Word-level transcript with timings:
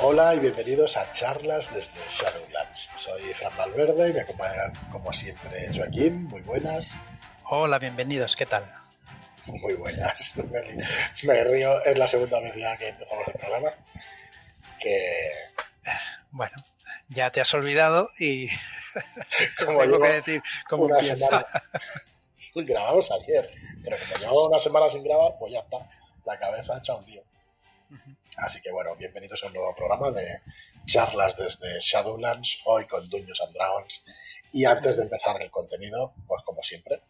Hola 0.00 0.34
y 0.34 0.40
bienvenidos 0.40 0.96
a 0.96 1.10
charlas 1.12 1.72
desde 1.74 2.00
Shadowlands. 2.08 2.90
Soy 2.94 3.34
Fran 3.34 3.56
Valverde 3.56 4.10
y 4.10 4.12
me 4.12 4.20
acompaña 4.20 4.72
como 4.92 5.12
siempre 5.12 5.68
Joaquín. 5.74 6.24
Muy 6.24 6.42
buenas. 6.42 6.94
Hola, 7.44 7.78
bienvenidos. 7.78 8.36
¿Qué 8.36 8.46
tal? 8.46 8.72
Muy 9.46 9.74
buenas. 9.74 10.34
Me 11.24 11.44
río, 11.44 11.82
es 11.84 11.98
la 11.98 12.06
segunda 12.06 12.38
vez 12.40 12.54
ya 12.54 12.76
que 12.76 12.88
empezamos 12.88 13.26
el 13.28 13.34
programa. 13.34 13.70
Que. 14.78 15.30
Bueno, 16.30 16.54
ya 17.08 17.30
te 17.30 17.40
has 17.40 17.52
olvidado 17.54 18.10
y 18.18 18.48
Como 19.64 19.80
tengo 19.80 20.00
que 20.00 20.08
decir 20.12 20.42
cómo 20.68 20.84
una 20.84 20.98
empieza. 20.98 21.16
semana. 21.16 21.46
Grabamos 22.54 23.10
ayer, 23.12 23.50
pero 23.84 23.96
como 23.96 24.18
llevaba 24.18 24.48
una 24.48 24.58
semana 24.58 24.88
sin 24.88 25.02
grabar, 25.04 25.32
pues 25.38 25.52
ya 25.52 25.60
está. 25.60 25.78
La 26.24 26.38
cabeza 26.38 26.76
hecha 26.78 26.94
un 26.94 27.06
lío. 27.06 27.22
Así 28.38 28.60
que 28.60 28.70
bueno, 28.70 28.94
bienvenidos 28.96 29.42
a 29.42 29.48
un 29.48 29.52
nuevo 29.52 29.74
programa 29.74 30.12
de 30.12 30.40
charlas 30.86 31.36
desde 31.36 31.78
Shadowlands, 31.80 32.60
hoy 32.66 32.86
con 32.86 33.08
Dungeons 33.08 33.40
and 33.40 33.52
Dragons. 33.52 34.02
Y 34.52 34.64
antes 34.64 34.96
de 34.96 35.02
empezar 35.02 35.42
el 35.42 35.50
contenido, 35.50 36.14
pues 36.26 36.42
como 36.44 36.62
siempre, 36.62 37.02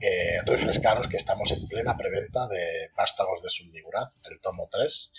eh, 0.00 0.40
refrescaros 0.44 1.08
que 1.08 1.16
estamos 1.16 1.50
en 1.52 1.66
plena 1.66 1.96
preventa 1.96 2.46
de 2.48 2.90
Vástagos 2.94 3.40
de 3.42 3.48
Subniguraz, 3.48 4.12
el 4.30 4.40
tomo 4.40 4.68
3, 4.70 5.10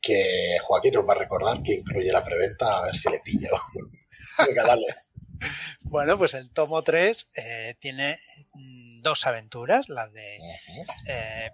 que 0.00 0.56
Joaquín 0.62 0.94
nos 0.94 1.06
va 1.06 1.12
a 1.12 1.18
recordar 1.18 1.62
que 1.62 1.74
incluye 1.74 2.10
la 2.10 2.24
preventa, 2.24 2.78
a 2.78 2.82
ver 2.84 2.96
si 2.96 3.10
le 3.10 3.20
pillo. 3.20 3.50
Venga, 4.46 4.64
dale. 4.64 4.86
Bueno, 5.82 6.16
pues 6.16 6.32
el 6.32 6.50
tomo 6.50 6.80
3 6.80 7.30
eh, 7.36 7.76
tiene 7.80 8.18
mm, 8.54 8.96
dos 9.02 9.26
aventuras, 9.26 9.90
la 9.90 10.08
de 10.08 10.38
eh, 11.06 11.50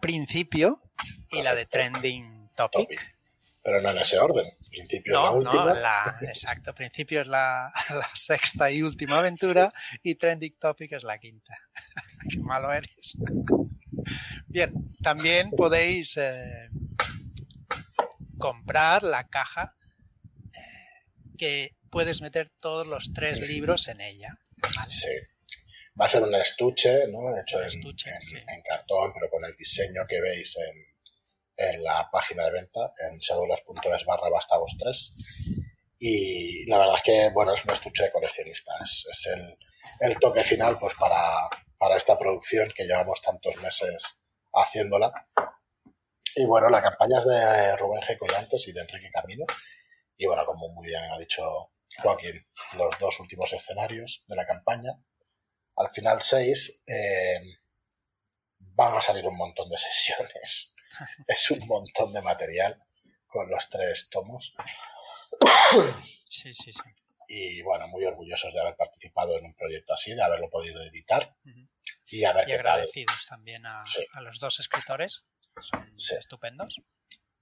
principio 0.00 0.80
y 1.28 1.42
la 1.42 1.56
de 1.56 1.66
trending 1.66 2.41
topic. 2.54 2.88
Topic. 2.88 3.16
Pero 3.64 3.80
no 3.80 3.90
en 3.90 3.98
ese 3.98 4.18
orden. 4.18 4.44
Principio 4.70 5.12
es 5.14 5.20
la 5.22 5.30
No, 5.30 5.36
última. 5.36 5.64
no, 5.66 5.74
la, 5.74 6.18
exacto. 6.22 6.74
Principio 6.74 7.20
es 7.20 7.26
la, 7.28 7.72
la 7.90 8.08
sexta 8.14 8.70
y 8.70 8.82
última 8.82 9.18
aventura 9.20 9.72
y 10.02 10.16
Trending 10.16 10.58
Topic 10.58 10.92
es 10.92 11.04
la 11.04 11.18
quinta. 11.18 11.54
Qué 12.30 12.38
malo 12.38 12.72
eres. 12.72 13.16
Bien, 14.48 14.72
también 15.02 15.50
podéis 15.52 16.16
eh, 16.16 16.68
comprar 18.38 19.02
la 19.02 19.28
caja 19.28 19.76
eh, 20.52 21.06
que 21.38 21.76
puedes 21.90 22.20
meter 22.22 22.50
todos 22.60 22.86
los 22.86 23.12
tres 23.14 23.40
libros 23.40 23.88
en 23.88 24.00
ella. 24.00 24.36
¿vale? 24.56 24.88
Sí. 24.90 25.08
Va 26.00 26.06
a 26.06 26.08
ser 26.08 26.22
un 26.22 26.34
estuche, 26.34 27.06
¿no? 27.08 27.38
Hecho 27.38 27.62
estuche, 27.62 28.10
en- 28.10 28.22
sí. 28.22 28.36
en 28.36 28.62
cartón, 28.62 29.12
pero 29.14 29.30
con 29.30 29.44
el 29.44 29.54
diseño 29.56 30.06
que 30.08 30.20
veis 30.20 30.56
en, 30.56 30.91
en 31.56 31.82
la 31.82 32.08
página 32.10 32.44
de 32.44 32.52
venta, 32.52 32.92
en 32.98 33.18
shadowlands.es 33.18 34.04
barra 34.04 34.28
bastagos 34.30 34.76
3. 34.78 35.14
Y 35.98 36.66
la 36.68 36.78
verdad 36.78 36.94
es 36.96 37.02
que, 37.02 37.30
bueno, 37.30 37.54
es 37.54 37.64
un 37.64 37.72
estuche 37.72 38.04
de 38.04 38.12
coleccionista. 38.12 38.72
Es, 38.82 39.28
el, 39.32 39.56
el 40.00 40.18
toque 40.18 40.42
final, 40.42 40.78
pues, 40.78 40.94
para, 40.98 41.48
para 41.78 41.96
esta 41.96 42.18
producción 42.18 42.72
que 42.74 42.84
llevamos 42.84 43.22
tantos 43.22 43.56
meses 43.56 44.20
haciéndola. 44.52 45.12
Y 46.34 46.46
bueno, 46.46 46.70
la 46.70 46.82
campaña 46.82 47.18
es 47.18 47.24
de 47.26 47.76
Rubén 47.76 48.02
G. 48.02 48.18
Collantes 48.18 48.66
y 48.66 48.72
de 48.72 48.80
Enrique 48.80 49.10
Camino. 49.12 49.44
Y 50.16 50.26
bueno, 50.26 50.44
como 50.46 50.68
muy 50.68 50.88
bien 50.88 51.02
ha 51.10 51.18
dicho 51.18 51.72
Joaquín, 51.98 52.46
los 52.74 52.98
dos 52.98 53.20
últimos 53.20 53.52
escenarios 53.52 54.24
de 54.26 54.36
la 54.36 54.46
campaña. 54.46 54.92
Al 55.76 55.90
final 55.90 56.22
6 56.22 56.84
van 58.58 58.96
a 58.96 59.02
salir 59.02 59.26
un 59.26 59.36
montón 59.36 59.68
de 59.68 59.76
sesiones. 59.76 60.71
Es 61.26 61.50
un 61.50 61.66
montón 61.66 62.12
de 62.12 62.22
material 62.22 62.82
con 63.26 63.48
los 63.50 63.68
tres 63.68 64.08
tomos. 64.10 64.54
Sí, 66.28 66.52
sí, 66.52 66.72
sí. 66.72 66.80
Y 67.28 67.62
bueno, 67.62 67.88
muy 67.88 68.04
orgullosos 68.04 68.52
de 68.52 68.60
haber 68.60 68.76
participado 68.76 69.38
en 69.38 69.46
un 69.46 69.54
proyecto 69.54 69.94
así, 69.94 70.14
de 70.14 70.22
haberlo 70.22 70.50
podido 70.50 70.82
editar 70.82 71.34
y 72.06 72.22
tal. 72.22 72.38
agradecidos 72.38 73.26
también 73.28 73.64
a, 73.64 73.84
Sí. 73.86 74.04
a 74.12 74.20
los 74.20 74.38
dos 74.38 74.60
escritores. 74.60 75.24
Son 75.58 75.98
Sí. 75.98 76.14
estupendos. 76.18 76.80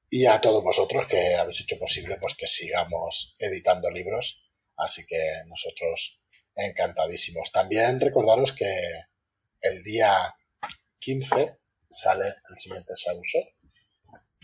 Y 0.09 0.27
a 0.27 0.41
todos 0.41 0.63
vosotros 0.63 1.07
que 1.07 1.35
habéis 1.37 1.61
hecho 1.61 1.79
posible 1.79 2.17
pues 2.19 2.35
que 2.35 2.47
sigamos 2.47 3.35
editando 3.39 3.91
libros. 3.91 4.43
Así 4.77 5.05
que 5.07 5.43
nosotros 5.47 6.21
encantadísimos. 6.55 7.53
También 7.53 8.01
recordaros 8.01 8.53
que 8.53 9.05
el 9.61 9.83
día 9.83 10.35
15 10.99 11.59
sale 11.91 12.37
el 12.49 12.59
siguiente 12.59 12.95
Shop. 12.95 13.47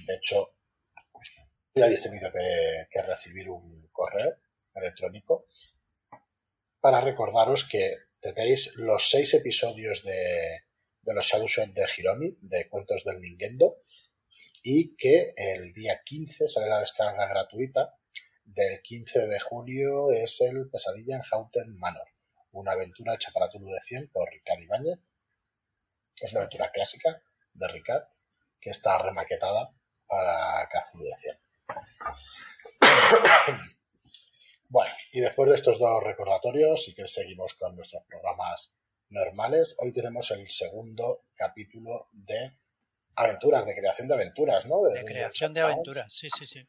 De 0.06 0.14
hecho, 0.14 0.56
ya 1.74 1.86
habéis 1.86 2.02
tenido 2.02 2.30
que, 2.32 3.02
recibir 3.02 3.48
un 3.48 3.88
correo 3.92 4.36
electrónico 4.74 5.46
para 6.80 7.00
recordaros 7.00 7.68
que 7.68 7.94
tenéis 8.20 8.76
los 8.76 9.08
seis 9.08 9.32
episodios 9.34 10.02
de, 10.02 10.64
de 11.02 11.14
los 11.14 11.24
Shadow 11.24 11.46
Shop 11.46 11.68
de 11.72 11.86
Hiromi, 11.96 12.36
de 12.40 12.68
Cuentos 12.68 13.04
del 13.04 13.20
Nintendo, 13.20 13.78
y 14.62 14.96
que 14.96 15.32
el 15.36 15.72
día 15.72 16.02
15 16.04 16.48
sale 16.48 16.68
la 16.68 16.80
descarga 16.80 17.26
gratuita. 17.26 17.94
Del 18.44 18.80
15 18.80 19.26
de 19.26 19.40
julio 19.40 20.12
es 20.12 20.40
el 20.40 20.68
Pesadilla 20.70 21.16
en 21.16 21.22
Haunted 21.30 21.66
Manor, 21.66 22.08
una 22.52 22.72
aventura 22.72 23.14
hecha 23.14 23.32
para 23.32 23.48
Tulu 23.48 23.66
de 23.66 23.80
100 23.82 24.10
por 24.12 24.30
Ricard 24.30 24.60
Ibáñez. 24.60 24.98
Es 26.20 26.30
una 26.30 26.42
aventura 26.42 26.70
clásica 26.70 27.22
de 27.56 27.68
Ricard 27.68 28.04
que 28.60 28.70
está 28.70 28.98
remaquetada 28.98 29.72
para 30.06 30.68
Cthulhu 30.68 31.04
de 31.04 31.16
100. 31.16 31.38
Bueno, 34.68 34.92
y 35.12 35.20
después 35.20 35.48
de 35.48 35.54
estos 35.54 35.78
dos 35.78 36.02
recordatorios, 36.02 36.84
sí 36.84 36.92
que 36.92 37.06
seguimos 37.06 37.54
con 37.54 37.76
nuestros 37.76 38.02
programas 38.08 38.72
normales. 39.10 39.76
Hoy 39.78 39.92
tenemos 39.92 40.30
el 40.32 40.50
segundo 40.50 41.26
capítulo 41.36 42.08
de 42.12 42.56
aventuras, 43.14 43.64
de 43.64 43.76
creación 43.76 44.08
de 44.08 44.14
aventuras, 44.14 44.66
¿no? 44.66 44.82
De 44.82 45.04
creación 45.04 45.54
de 45.54 45.60
aventuras, 45.60 46.12
sí, 46.12 46.28
sí, 46.36 46.46
sí. 46.46 46.68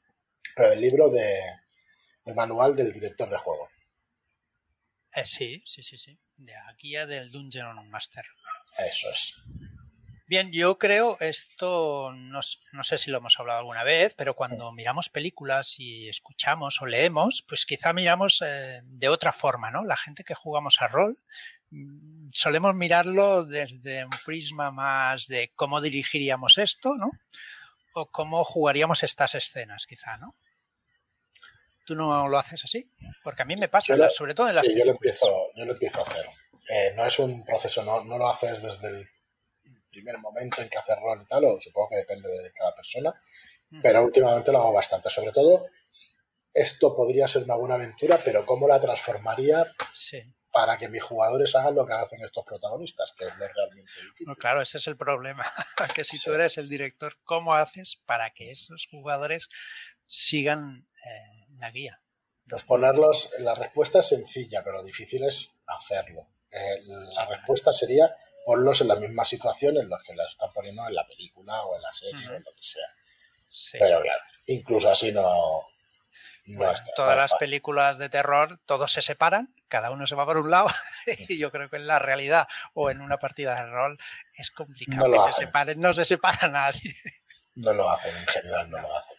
Pero 0.56 0.72
el 0.74 0.82
libro 0.82 1.10
de 1.10 1.40
el 2.26 2.36
manual 2.36 2.76
del 2.76 2.92
director 2.92 3.30
de 3.30 3.38
juego. 3.38 3.68
Eh, 5.14 5.26
sí, 5.26 5.64
sí, 5.66 5.82
sí, 5.82 5.98
sí. 5.98 6.20
De 6.36 6.54
la 6.54 6.76
guía 6.78 7.08
del 7.08 7.32
Dungeon 7.32 7.90
Master. 7.90 8.26
Eso 8.78 9.10
es. 9.10 9.34
Bien, 10.28 10.52
yo 10.52 10.78
creo 10.78 11.16
esto, 11.22 12.12
no, 12.14 12.42
no 12.74 12.84
sé 12.84 12.98
si 12.98 13.10
lo 13.12 13.20
hemos 13.20 13.40
hablado 13.40 13.60
alguna 13.60 13.86
vez, 13.86 14.14
pero 14.14 14.36
cuando 14.36 14.74
miramos 14.74 15.10
películas 15.10 15.76
y 15.80 16.10
escuchamos 16.10 16.82
o 16.82 16.86
leemos, 16.86 17.46
pues 17.48 17.66
quizá 17.66 17.94
miramos 17.94 18.42
eh, 18.46 18.82
de 18.84 19.08
otra 19.08 19.32
forma, 19.32 19.72
¿no? 19.72 19.86
La 19.86 19.96
gente 19.96 20.26
que 20.26 20.34
jugamos 20.36 20.82
a 20.82 20.90
rol 20.90 21.18
mm, 21.70 22.30
solemos 22.34 22.76
mirarlo 22.76 23.46
desde 23.46 24.04
un 24.04 24.12
prisma 24.26 24.70
más 24.70 25.28
de 25.28 25.54
cómo 25.56 25.80
dirigiríamos 25.80 26.58
esto, 26.58 26.96
¿no? 26.98 27.10
O 27.94 28.08
cómo 28.12 28.44
jugaríamos 28.44 29.04
estas 29.04 29.34
escenas, 29.34 29.86
quizá, 29.88 30.18
¿no? 30.18 30.36
¿Tú 31.86 31.96
no 31.96 32.28
lo 32.28 32.38
haces 32.38 32.66
así? 32.66 32.92
Porque 33.24 33.44
a 33.44 33.46
mí 33.46 33.56
me 33.56 33.70
pasa, 33.70 33.96
lo- 33.96 34.10
sobre 34.10 34.34
todo 34.34 34.50
en 34.50 34.56
las 34.56 34.66
Sí, 34.66 34.74
yo 34.78 34.84
lo 34.84 34.92
películas. 34.98 35.14
empiezo, 35.22 35.52
yo 35.56 35.66
lo 35.66 35.72
empiezo 35.72 36.00
a 36.00 36.02
hacer. 36.02 36.26
Eh, 36.70 36.94
no 36.98 37.06
es 37.06 37.18
un 37.18 37.46
proceso, 37.46 37.86
no, 37.86 38.04
no 38.04 38.18
lo 38.18 38.30
haces 38.30 38.62
desde 38.62 38.90
el 38.90 39.10
primer 39.98 40.18
momento 40.20 40.62
en 40.62 40.70
que 40.70 40.78
hacer 40.78 40.98
rol 41.00 41.22
y 41.24 41.26
tal, 41.26 41.46
o 41.46 41.60
supongo 41.60 41.90
que 41.90 41.96
depende 41.98 42.30
de 42.30 42.52
cada 42.54 42.76
persona, 42.76 43.10
Ujú. 43.72 43.82
pero 43.82 44.04
últimamente 44.04 44.52
lo 44.52 44.60
hago 44.60 44.74
bastante. 44.74 45.10
Sobre 45.10 45.32
todo, 45.32 45.66
esto 46.54 46.96
podría 46.96 47.28
ser 47.28 47.44
una 47.44 47.56
buena 47.56 47.76
aventura, 47.76 48.22
pero 48.24 48.46
¿cómo 48.46 48.68
la 48.68 48.80
transformaría 48.80 49.66
Sí. 49.94 50.22
para 50.52 50.78
que 50.78 50.88
mis 50.88 51.04
jugadores 51.04 51.56
hagan 51.56 51.76
lo 51.76 51.86
que 51.86 51.94
hacen 51.94 52.24
estos 52.24 52.46
protagonistas? 52.46 53.14
Que 53.18 53.26
es 53.26 53.38
lo 53.38 53.48
realmente 53.48 53.92
difícil. 54.02 54.28
No, 54.28 54.36
claro, 54.36 54.62
ese 54.62 54.78
es 54.78 54.88
el 54.88 54.98
problema. 54.98 55.44
que 55.96 56.04
si 56.04 56.22
tú 56.24 56.34
eres 56.34 56.58
el 56.60 56.70
director, 56.70 57.14
¿cómo 57.24 57.54
haces 57.56 58.02
para 58.06 58.30
que 58.32 58.52
esos 58.52 58.88
jugadores 58.92 59.50
sigan 60.06 60.88
eh, 61.06 61.46
la 61.58 61.72
guía? 61.72 62.02
Pues 62.50 62.64
ponerlos, 62.64 63.34
la 63.40 63.56
respuesta 63.56 64.00
es 64.00 64.08
sencilla, 64.08 64.62
pero 64.64 64.78
lo 64.78 64.84
difícil 64.84 65.24
es 65.26 65.54
hacerlo. 65.66 66.28
Eh, 66.50 66.82
la 67.16 67.26
respuesta 67.26 67.74
sería 67.74 68.16
ponlos 68.48 68.80
en 68.80 68.88
la 68.88 68.96
misma 68.96 69.26
situación 69.26 69.76
en 69.76 69.90
la 69.90 70.00
que 70.06 70.16
las 70.16 70.30
están 70.30 70.50
poniendo 70.54 70.88
en 70.88 70.96
la 70.96 71.06
película 71.06 71.64
o 71.64 71.76
en 71.76 71.82
la 71.82 71.92
serie 71.92 72.30
o 72.30 72.34
en 72.34 72.44
lo 72.44 72.54
que 72.56 72.64
sea. 72.64 72.88
Sí. 73.50 73.78
Pero 73.78 74.02
claro, 74.02 74.22
incluso 74.46 74.90
así 74.90 75.12
no, 75.12 75.22
no 76.46 76.58
Bueno, 76.58 76.72
está. 76.72 76.94
todas 76.96 77.16
no 77.18 77.22
las 77.24 77.34
películas 77.36 77.98
de 77.98 78.08
terror, 78.08 78.62
todos 78.66 78.90
se 78.94 79.02
separan, 79.02 79.54
cada 79.68 79.92
uno 79.92 80.08
se 80.08 80.16
va 80.16 80.26
por 80.26 80.38
un 80.38 80.50
lado, 80.50 80.70
y 81.28 81.38
yo 81.38 81.52
creo 81.52 81.70
que 81.70 81.76
en 81.76 81.88
la 81.88 82.00
realidad 82.00 82.48
o 82.74 82.90
en 82.90 83.02
una 83.02 83.18
partida 83.18 83.62
de 83.62 83.70
rol 83.70 83.98
es 84.34 84.50
complicado 84.52 85.08
No 85.08 85.14
que 85.14 85.20
se 85.20 85.30
hacen. 85.30 85.46
separen, 85.48 85.82
no 85.82 85.94
se 85.94 86.06
separa 86.06 86.48
nadie. 86.50 86.96
No 87.56 87.74
lo 87.74 87.90
hacen, 87.90 88.16
en 88.16 88.28
general 88.28 88.70
no 88.70 88.80
lo 88.80 88.98
hacen. 88.98 89.18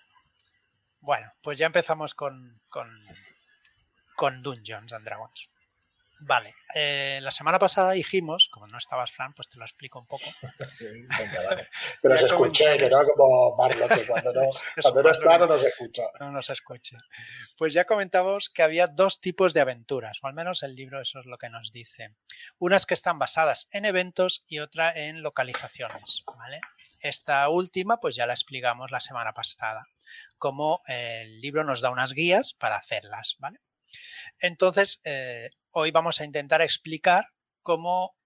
Bueno, 1.00 1.30
pues 1.42 1.58
ya 1.58 1.66
empezamos 1.66 2.14
con, 2.14 2.62
con, 2.70 2.90
con 4.16 4.42
Dungeons 4.42 4.92
and 4.94 5.04
Dragons. 5.04 5.50
Vale, 6.20 6.54
eh, 6.74 7.20
la 7.22 7.30
semana 7.30 7.58
pasada 7.58 7.92
dijimos, 7.92 8.48
como 8.50 8.66
no 8.66 8.76
estabas, 8.76 9.10
Fran, 9.12 9.32
pues 9.34 9.48
te 9.48 9.58
lo 9.58 9.64
explico 9.64 10.00
un 10.00 10.06
poco. 10.06 10.24
Pero 12.02 12.18
se 12.18 12.26
escuché, 12.26 12.76
que 12.76 12.90
no 12.90 13.04
como 13.06 13.56
Marlo, 13.56 13.88
que 13.88 14.06
cuando 14.06 14.32
no, 14.32 14.42
cuando 14.82 15.02
no 15.02 15.10
está 15.10 15.38
no 15.38 15.46
nos 15.46 15.62
escucha. 15.62 16.02
No 16.18 16.32
nos 16.32 16.50
escucha. 16.50 16.98
Pues 17.56 17.72
ya 17.72 17.84
comentamos 17.84 18.48
que 18.48 18.62
había 18.62 18.88
dos 18.88 19.20
tipos 19.20 19.54
de 19.54 19.60
aventuras, 19.60 20.18
o 20.22 20.26
al 20.26 20.34
menos 20.34 20.62
el 20.62 20.74
libro 20.74 21.00
eso 21.00 21.20
es 21.20 21.26
lo 21.26 21.38
que 21.38 21.50
nos 21.50 21.72
dice. 21.72 22.14
Unas 22.58 22.84
que 22.84 22.94
están 22.94 23.18
basadas 23.18 23.68
en 23.72 23.84
eventos 23.84 24.44
y 24.48 24.58
otra 24.58 24.92
en 24.92 25.22
localizaciones, 25.22 26.24
¿vale? 26.36 26.60
Esta 27.00 27.48
última, 27.48 28.00
pues 28.00 28.16
ya 28.16 28.26
la 28.26 28.32
explicamos 28.32 28.90
la 28.90 29.00
semana 29.00 29.32
pasada, 29.32 29.82
como 30.36 30.82
el 30.88 31.40
libro 31.40 31.62
nos 31.62 31.80
da 31.80 31.90
unas 31.90 32.12
guías 32.12 32.54
para 32.54 32.76
hacerlas, 32.76 33.36
¿vale? 33.38 33.60
Entonces, 34.40 35.00
eh, 35.04 35.50
hoy 35.70 35.90
vamos 35.90 36.20
a 36.20 36.24
intentar 36.24 36.62
explicar 36.62 37.28
cómo 37.62 38.16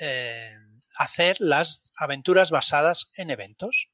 eh, 0.00 0.56
hacer 0.96 1.36
las 1.40 1.92
aventuras 1.96 2.50
basadas 2.50 3.10
en 3.16 3.30
eventos. 3.30 3.88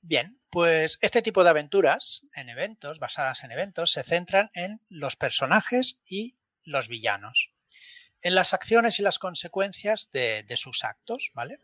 Bien, 0.00 0.38
pues 0.50 0.98
este 1.00 1.22
tipo 1.22 1.44
de 1.44 1.50
aventuras 1.50 2.26
en 2.34 2.50
eventos, 2.50 2.98
basadas 2.98 3.42
en 3.42 3.52
eventos, 3.52 3.92
se 3.92 4.04
centran 4.04 4.50
en 4.52 4.80
los 4.88 5.16
personajes 5.16 5.98
y 6.06 6.36
los 6.62 6.88
villanos, 6.88 7.50
en 8.20 8.34
las 8.34 8.52
acciones 8.52 8.98
y 8.98 9.02
las 9.02 9.18
consecuencias 9.18 10.10
de, 10.12 10.44
sus 10.56 10.84
actos, 10.84 11.30
¿vale? 11.34 11.58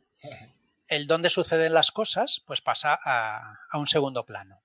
El 0.89 1.07
dónde 1.07 1.29
suceden 1.29 1.75
las 1.75 1.91
cosas, 1.91 2.43
pues 2.47 2.62
pasa 2.62 2.99
a 3.05 3.79
un 3.79 3.87
segundo 3.87 4.25
plano. 4.25 4.62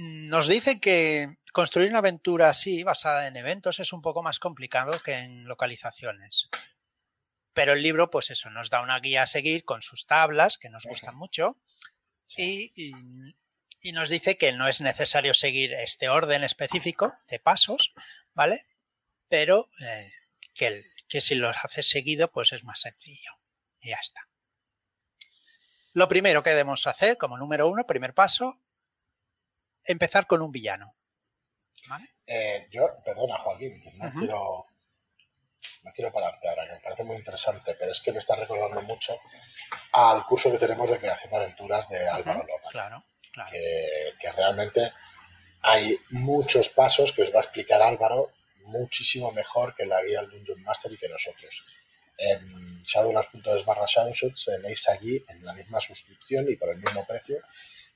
Nos 0.00 0.46
dice 0.46 0.78
que 0.78 1.38
construir 1.52 1.88
una 1.88 1.98
aventura 1.98 2.48
así, 2.50 2.84
basada 2.84 3.26
en 3.26 3.36
eventos, 3.36 3.80
es 3.80 3.92
un 3.92 4.00
poco 4.00 4.22
más 4.22 4.38
complicado 4.38 5.00
que 5.00 5.14
en 5.14 5.44
localizaciones. 5.46 6.48
Pero 7.52 7.72
el 7.72 7.82
libro, 7.82 8.08
pues 8.08 8.30
eso, 8.30 8.48
nos 8.48 8.70
da 8.70 8.80
una 8.80 9.00
guía 9.00 9.22
a 9.22 9.26
seguir 9.26 9.64
con 9.64 9.82
sus 9.82 10.06
tablas, 10.06 10.56
que 10.56 10.70
nos 10.70 10.84
gustan 10.84 11.16
mucho, 11.16 11.58
y, 12.36 12.92
nos 13.92 14.08
dice 14.08 14.36
que 14.36 14.52
no 14.52 14.68
es 14.68 14.80
necesario 14.80 15.34
seguir 15.34 15.74
este 15.74 16.08
orden 16.08 16.44
específico 16.44 17.12
de 17.26 17.40
pasos, 17.40 17.92
¿vale? 18.34 18.66
Pero 19.28 19.68
eh, 19.80 20.12
que, 20.54 20.84
que 21.08 21.20
si 21.20 21.34
los 21.34 21.56
haces 21.64 21.88
seguido, 21.88 22.30
pues 22.30 22.52
es 22.52 22.62
más 22.62 22.82
sencillo. 22.82 23.32
Y 23.80 23.88
ya 23.88 23.98
está. 24.00 24.28
Lo 25.92 26.06
primero 26.06 26.44
que 26.44 26.50
debemos 26.50 26.86
hacer, 26.86 27.18
como 27.18 27.36
número 27.36 27.66
uno, 27.66 27.84
primer 27.84 28.14
paso, 28.14 28.62
empezar 29.88 30.26
con 30.26 30.42
un 30.42 30.52
villano. 30.52 30.94
Eh, 32.26 32.68
yo, 32.70 32.86
perdona 33.04 33.38
Joaquín, 33.38 33.82
no, 33.94 34.12
quiero, 34.12 34.66
no 35.82 35.92
quiero 35.92 36.12
pararte 36.12 36.48
ahora, 36.48 36.66
que 36.66 36.72
me 36.74 36.80
parece 36.80 37.04
muy 37.04 37.16
interesante, 37.16 37.74
pero 37.74 37.92
es 37.92 38.00
que 38.00 38.12
me 38.12 38.18
está 38.18 38.36
recordando 38.36 38.82
mucho 38.82 39.18
al 39.92 40.24
curso 40.26 40.50
que 40.50 40.58
tenemos 40.58 40.90
de 40.90 40.98
creación 40.98 41.30
de 41.30 41.36
aventuras 41.36 41.88
de 41.88 42.06
Álvaro 42.06 42.40
López. 42.40 42.70
Claro, 42.70 43.04
claro. 43.32 43.50
Que, 43.50 44.12
que 44.20 44.32
realmente 44.32 44.92
hay 45.62 45.98
muchos 46.10 46.68
pasos 46.68 47.12
que 47.12 47.22
os 47.22 47.34
va 47.34 47.40
a 47.40 47.44
explicar 47.44 47.80
Álvaro 47.80 48.32
muchísimo 48.64 49.32
mejor 49.32 49.74
que 49.74 49.86
la 49.86 50.02
guía 50.02 50.20
del 50.20 50.30
Dungeon 50.30 50.62
Master 50.62 50.92
y 50.92 50.98
que 50.98 51.08
nosotros. 51.08 51.64
En 52.18 52.82
shadowlands.es 52.82 53.64
barra 53.64 53.86
shadowshots 53.86 54.44
tenéis 54.44 54.88
allí 54.88 55.24
en 55.28 55.44
la 55.44 55.54
misma 55.54 55.80
suscripción 55.80 56.46
y 56.50 56.56
por 56.56 56.68
el 56.70 56.78
mismo 56.78 57.06
precio 57.06 57.40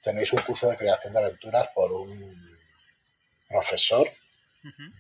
tenéis 0.03 0.33
un 0.33 0.43
curso 0.43 0.69
de 0.69 0.77
creación 0.77 1.13
de 1.13 1.21
aventuras 1.21 1.69
por 1.75 1.93
un 1.93 2.59
profesor 3.49 4.11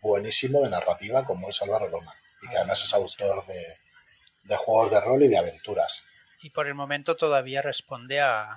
buenísimo 0.00 0.62
de 0.62 0.70
narrativa 0.70 1.24
como 1.24 1.48
es 1.48 1.60
Álvaro 1.62 1.88
Loma 1.88 2.14
y 2.42 2.48
que 2.48 2.56
además 2.56 2.82
es 2.84 2.92
autor 2.92 3.44
de, 3.46 4.56
juegos 4.56 4.90
de 4.90 5.00
rol 5.00 5.22
y 5.22 5.28
de 5.28 5.38
aventuras. 5.38 6.04
Y 6.42 6.50
por 6.50 6.66
el 6.66 6.74
momento 6.74 7.16
todavía 7.16 7.62
responde 7.62 8.20
a, 8.20 8.56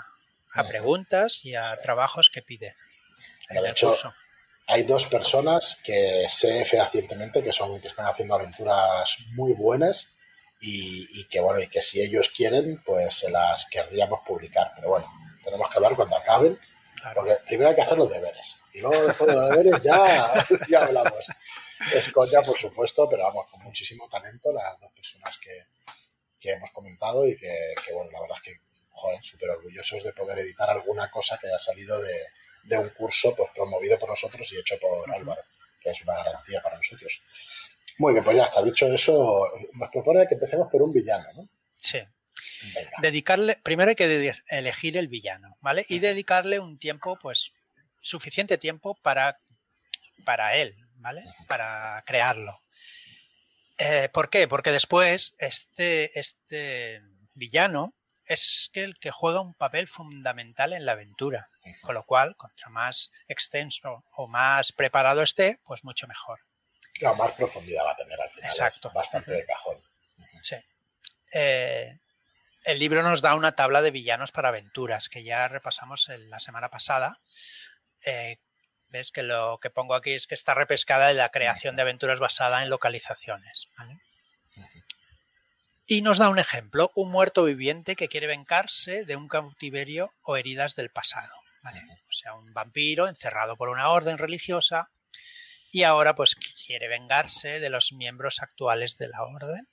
preguntas 0.68 1.44
y 1.44 1.53
a 1.53 1.80
trabajos 1.81 2.30
que 2.30 2.42
pide. 2.42 2.75
de 3.50 3.69
hecho, 3.69 3.94
hay 4.68 4.83
dos 4.83 5.06
personas 5.06 5.80
que 5.83 6.25
sé 6.27 6.65
fehacientemente 6.65 7.44
que 7.44 7.51
son 7.51 7.80
que 7.81 7.88
están 7.88 8.07
haciendo 8.07 8.36
aventuras 8.36 9.18
muy 9.33 9.53
buenas 9.53 10.13
y, 10.62 11.19
y, 11.19 11.25
que 11.25 11.41
bueno 11.41 11.62
y 11.62 11.68
que 11.68 11.81
si 11.81 12.01
ellos 12.01 12.30
quieren 12.30 12.81
pues 12.86 13.15
se 13.15 13.30
las 13.30 13.65
querríamos 13.65 14.21
publicar 14.25 14.71
pero 14.75 14.89
bueno 14.89 15.07
tenemos 15.45 15.69
que 15.69 15.77
hablar 15.77 15.95
cuando 15.95 16.18
acaben, 16.18 16.59
porque 17.13 17.38
primero 17.45 17.69
hay 17.69 17.75
que 17.75 17.83
hacer 17.83 17.97
los 17.97 18.09
deberes 18.09 18.57
y 18.74 18.81
luego 18.81 19.07
después 19.07 19.27
de 19.30 19.36
los 19.36 19.50
deberes 19.50 19.81
ya, 19.81 20.45
ya 20.69 20.86
hablamos. 20.86 21.25
Escocia, 21.94 22.42
por 22.42 22.57
supuesto, 22.57 23.07
pero 23.09 23.24
vamos, 23.24 23.45
con 23.51 23.63
muchísimo 23.63 24.07
talento 24.09 24.51
las 24.51 24.80
dos 24.80 24.92
personas 24.92 25.38
que, 25.38 25.68
que 26.39 26.51
hemos 26.51 26.71
comentado 26.71 27.27
y 27.27 27.36
que, 27.36 27.75
bueno, 27.94 28.12
la 28.12 28.21
verdad 28.21 28.38
es 28.38 28.44
que, 28.44 28.59
joder, 28.89 29.24
súper 29.24 29.50
orgullosos 29.51 30.03
de 30.03 30.13
poder 30.13 30.39
editar 30.39 30.69
alguna 30.69 31.12
cosa 31.12 31.38
que 31.39 31.48
haya 31.48 31.59
salido 31.59 32.01
de, 32.01 32.25
de, 32.63 32.77
un 32.77 32.89
curso 32.89 33.36
pues 33.36 33.50
promovido 33.53 34.00
por 34.00 34.09
nosotros 34.09 34.51
y 34.53 34.57
hecho 34.57 34.80
por 34.80 35.13
Álvaro, 35.13 35.41
que 35.81 35.91
es 35.91 36.01
una 36.01 36.15
garantía 36.15 36.62
para 36.62 36.77
nosotros. 36.77 37.21
Muy 37.98 38.13
bien, 38.13 38.24
pues 38.24 38.38
ya 38.38 38.44
está. 38.44 38.63
Dicho 38.63 38.88
eso, 38.88 39.51
nos 39.74 39.89
propone 39.89 40.27
que 40.27 40.36
empecemos 40.36 40.68
por 40.71 40.81
un 40.81 40.91
villano, 40.91 41.25
¿no? 41.36 41.50
Sí. 41.77 42.00
Dedicarle, 43.01 43.57
primero 43.63 43.89
hay 43.89 43.95
que 43.95 44.33
elegir 44.50 44.97
el 44.97 45.07
villano, 45.07 45.57
¿vale? 45.62 45.86
Y 45.89 46.00
dedicarle 46.00 46.59
un 46.59 46.77
tiempo, 46.77 47.18
pues, 47.18 47.53
suficiente 48.00 48.57
tiempo 48.57 48.95
para, 48.95 49.39
para 50.24 50.56
él, 50.56 50.75
¿vale? 50.95 51.24
Para 51.47 52.03
crearlo. 52.06 52.62
Eh, 53.77 54.09
¿Por 54.12 54.30
qué? 54.30 54.47
Porque 54.47 54.71
después 54.71 55.36
este, 55.38 56.18
este 56.18 57.01
villano 57.33 57.94
es 58.25 58.69
el 58.74 58.98
que 58.98 59.12
juega 59.12 59.41
un 59.41 59.53
papel 59.53 59.88
fundamental 59.88 60.74
en 60.74 60.86
la 60.86 60.94
aventura. 60.94 61.50
Con 61.81 61.95
lo 61.95 62.06
cual, 62.06 62.36
contra 62.36 62.69
más 62.69 63.12
extenso 63.27 64.06
o 64.12 64.27
más 64.27 64.71
preparado 64.71 65.24
esté, 65.24 65.59
pues 65.63 65.83
mucho 65.83 66.07
mejor. 66.07 66.39
La 67.01 67.13
más 67.13 67.33
profundidad 67.33 67.86
va 67.86 67.91
a 67.91 67.95
tener 67.95 68.19
al 68.19 68.30
final. 68.30 68.50
Exacto. 68.50 68.91
bastante 68.94 69.31
de 69.31 69.45
cajón. 69.45 69.77
Sí. 70.41 70.56
Eh, 71.33 72.00
el 72.65 72.79
libro 72.79 73.03
nos 73.03 73.21
da 73.21 73.35
una 73.35 73.53
tabla 73.53 73.81
de 73.81 73.91
villanos 73.91 74.31
para 74.31 74.50
aventuras 74.50 75.07
que 75.07 75.23
ya 75.23 75.47
repasamos 75.47 76.09
la 76.09 76.39
semana 76.39 76.69
pasada. 76.69 77.21
Eh, 78.06 78.39
ves 78.88 79.12
que 79.12 79.23
lo 79.23 79.59
que 79.62 79.69
pongo 79.69 79.94
aquí 79.94 80.12
es 80.12 80.27
que 80.27 80.35
está 80.35 80.53
repescada 80.53 81.07
de 81.07 81.13
la 81.13 81.29
creación 81.29 81.75
de 81.75 81.83
aventuras 81.83 82.19
basada 82.19 82.63
en 82.63 82.69
localizaciones. 82.69 83.69
Y 85.85 86.01
nos 86.01 86.17
da 86.17 86.29
un 86.29 86.39
ejemplo, 86.39 86.91
un 86.95 87.12
muerto 87.12 87.44
viviente 87.44 87.95
que 87.95 88.07
quiere 88.07 88.25
vengarse 88.25 89.06
de 89.06 89.15
un 89.15 89.27
cautiverio 89.27 90.13
o 90.23 90.35
heridas 90.35 90.75
del 90.75 90.89
pasado. 90.89 91.35
O 91.63 92.12
sea, 92.12 92.34
un 92.34 92.53
vampiro 92.53 93.07
encerrado 93.07 93.57
por 93.57 93.69
una 93.69 93.89
orden 93.89 94.17
religiosa 94.17 94.91
y 95.72 95.84
ahora 95.84 96.15
pues 96.15 96.36
quiere 96.65 96.88
vengarse 96.88 97.60
de 97.60 97.69
los 97.69 97.91
miembros 97.91 98.41
actuales 98.41 98.98
de 98.98 99.07
la 99.07 99.24
orden 99.24 99.67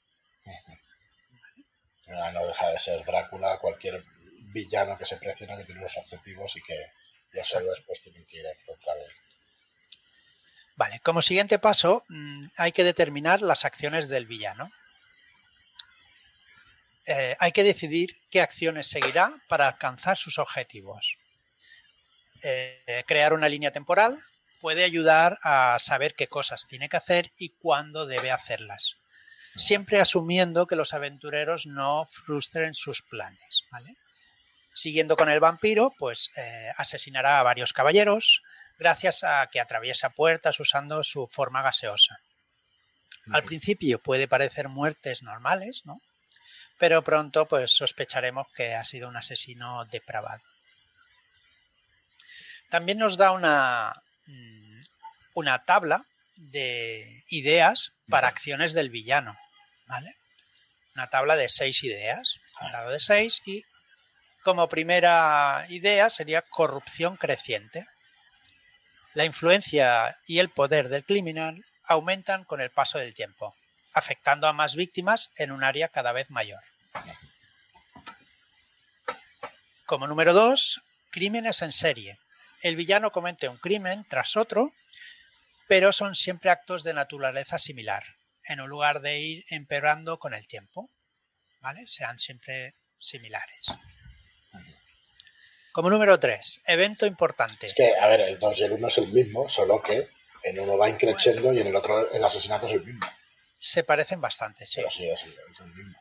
no 2.12 2.46
deja 2.46 2.68
de 2.68 2.78
ser 2.78 3.04
Drácula, 3.04 3.58
cualquier 3.58 4.04
villano 4.52 4.96
que 4.98 5.04
se 5.04 5.16
presiona 5.16 5.56
que 5.56 5.64
tiene 5.64 5.80
unos 5.80 5.96
objetivos 5.96 6.56
y 6.56 6.62
que 6.62 6.92
ya 7.32 7.44
se 7.44 7.62
después 7.62 8.00
tienen 8.02 8.24
que 8.26 8.38
ir 8.38 8.46
en 8.46 8.66
contra 8.66 8.94
de 8.94 9.00
él. 9.02 9.12
Vale, 10.76 11.00
como 11.00 11.22
siguiente 11.22 11.58
paso 11.58 12.04
mm, 12.08 12.46
hay 12.56 12.72
que 12.72 12.84
determinar 12.84 13.42
las 13.42 13.64
acciones 13.64 14.08
del 14.08 14.26
villano. 14.26 14.70
Eh, 17.06 17.36
hay 17.38 17.52
que 17.52 17.64
decidir 17.64 18.10
qué 18.30 18.40
acciones 18.40 18.86
seguirá 18.86 19.42
para 19.48 19.68
alcanzar 19.68 20.16
sus 20.16 20.38
objetivos. 20.38 21.18
Eh, 22.42 23.04
crear 23.06 23.32
una 23.32 23.48
línea 23.48 23.70
temporal 23.70 24.22
puede 24.60 24.84
ayudar 24.84 25.38
a 25.42 25.78
saber 25.78 26.14
qué 26.14 26.28
cosas 26.28 26.66
tiene 26.68 26.88
que 26.88 26.96
hacer 26.96 27.32
y 27.36 27.50
cuándo 27.50 28.06
debe 28.06 28.30
hacerlas 28.30 29.01
siempre 29.56 30.00
asumiendo 30.00 30.66
que 30.66 30.76
los 30.76 30.94
aventureros 30.94 31.66
no 31.66 32.04
frustren 32.06 32.74
sus 32.74 33.02
planes. 33.02 33.64
Siguiendo 34.74 35.16
con 35.16 35.28
el 35.28 35.40
vampiro, 35.40 35.92
pues 35.98 36.30
eh, 36.36 36.72
asesinará 36.76 37.38
a 37.38 37.42
varios 37.42 37.72
caballeros 37.72 38.42
gracias 38.78 39.22
a 39.22 39.46
que 39.50 39.60
atraviesa 39.60 40.10
puertas 40.10 40.58
usando 40.58 41.02
su 41.02 41.26
forma 41.26 41.62
gaseosa. 41.62 42.20
Al 43.30 43.44
principio 43.44 44.02
puede 44.02 44.26
parecer 44.26 44.68
muertes 44.68 45.22
normales, 45.22 45.82
¿no? 45.84 46.00
Pero 46.78 47.04
pronto 47.04 47.46
pues 47.46 47.70
sospecharemos 47.70 48.46
que 48.54 48.74
ha 48.74 48.84
sido 48.84 49.08
un 49.08 49.16
asesino 49.16 49.84
depravado. 49.84 50.42
También 52.68 52.98
nos 52.98 53.16
da 53.16 53.32
una, 53.32 53.92
mm, 54.26 54.82
una 55.34 55.64
tabla 55.64 56.06
de 56.50 57.24
ideas 57.28 57.92
para 58.08 58.28
acciones 58.28 58.72
del 58.72 58.90
villano. 58.90 59.36
¿vale? 59.86 60.16
Una 60.94 61.08
tabla 61.08 61.36
de 61.36 61.48
seis 61.48 61.82
ideas, 61.84 62.36
un 62.60 62.70
dado 62.72 62.90
de 62.90 63.00
seis 63.00 63.42
y 63.46 63.64
como 64.42 64.68
primera 64.68 65.66
idea 65.68 66.10
sería 66.10 66.42
corrupción 66.42 67.16
creciente. 67.16 67.86
La 69.14 69.24
influencia 69.24 70.18
y 70.26 70.38
el 70.38 70.48
poder 70.50 70.88
del 70.88 71.04
criminal 71.04 71.64
aumentan 71.84 72.44
con 72.44 72.60
el 72.60 72.70
paso 72.70 72.98
del 72.98 73.14
tiempo, 73.14 73.54
afectando 73.92 74.48
a 74.48 74.52
más 74.52 74.74
víctimas 74.74 75.30
en 75.36 75.52
un 75.52 75.62
área 75.62 75.88
cada 75.88 76.12
vez 76.12 76.30
mayor. 76.30 76.62
Como 79.86 80.06
número 80.06 80.32
dos, 80.32 80.82
crímenes 81.10 81.60
en 81.62 81.72
serie. 81.72 82.18
El 82.62 82.76
villano 82.76 83.12
comete 83.12 83.48
un 83.48 83.58
crimen 83.58 84.06
tras 84.08 84.36
otro, 84.36 84.72
pero 85.72 85.90
son 85.90 86.14
siempre 86.14 86.50
actos 86.50 86.84
de 86.84 86.92
naturaleza 86.92 87.58
similar, 87.58 88.04
en 88.44 88.60
un 88.60 88.68
lugar 88.68 89.00
de 89.00 89.20
ir 89.20 89.44
empeorando 89.48 90.18
con 90.18 90.34
el 90.34 90.46
tiempo. 90.46 90.90
¿Vale? 91.62 91.86
Serán 91.86 92.18
siempre 92.18 92.74
similares. 92.98 93.68
Como 95.72 95.88
número 95.88 96.20
3, 96.20 96.64
evento 96.66 97.06
importante. 97.06 97.64
Es 97.64 97.72
que, 97.72 97.96
a 97.96 98.06
ver, 98.06 98.20
el 98.20 98.38
2 98.38 98.60
y 98.60 98.64
el 98.64 98.72
1 98.72 98.86
es 98.86 98.98
el 98.98 99.12
mismo, 99.12 99.48
solo 99.48 99.82
que 99.82 100.10
en 100.44 100.60
uno 100.60 100.76
va 100.76 100.90
increciendo 100.90 101.54
y 101.54 101.60
en 101.60 101.68
el 101.68 101.76
otro 101.76 102.12
el 102.12 102.22
asesinato 102.22 102.66
es 102.66 102.72
el 102.72 102.84
mismo. 102.84 103.06
Se 103.56 103.82
parecen 103.82 104.20
bastante, 104.20 104.66
sí. 104.66 104.74
Pero 104.76 104.90
sí, 104.90 105.08
es 105.08 105.22
el, 105.22 105.30
mismo. 105.74 105.98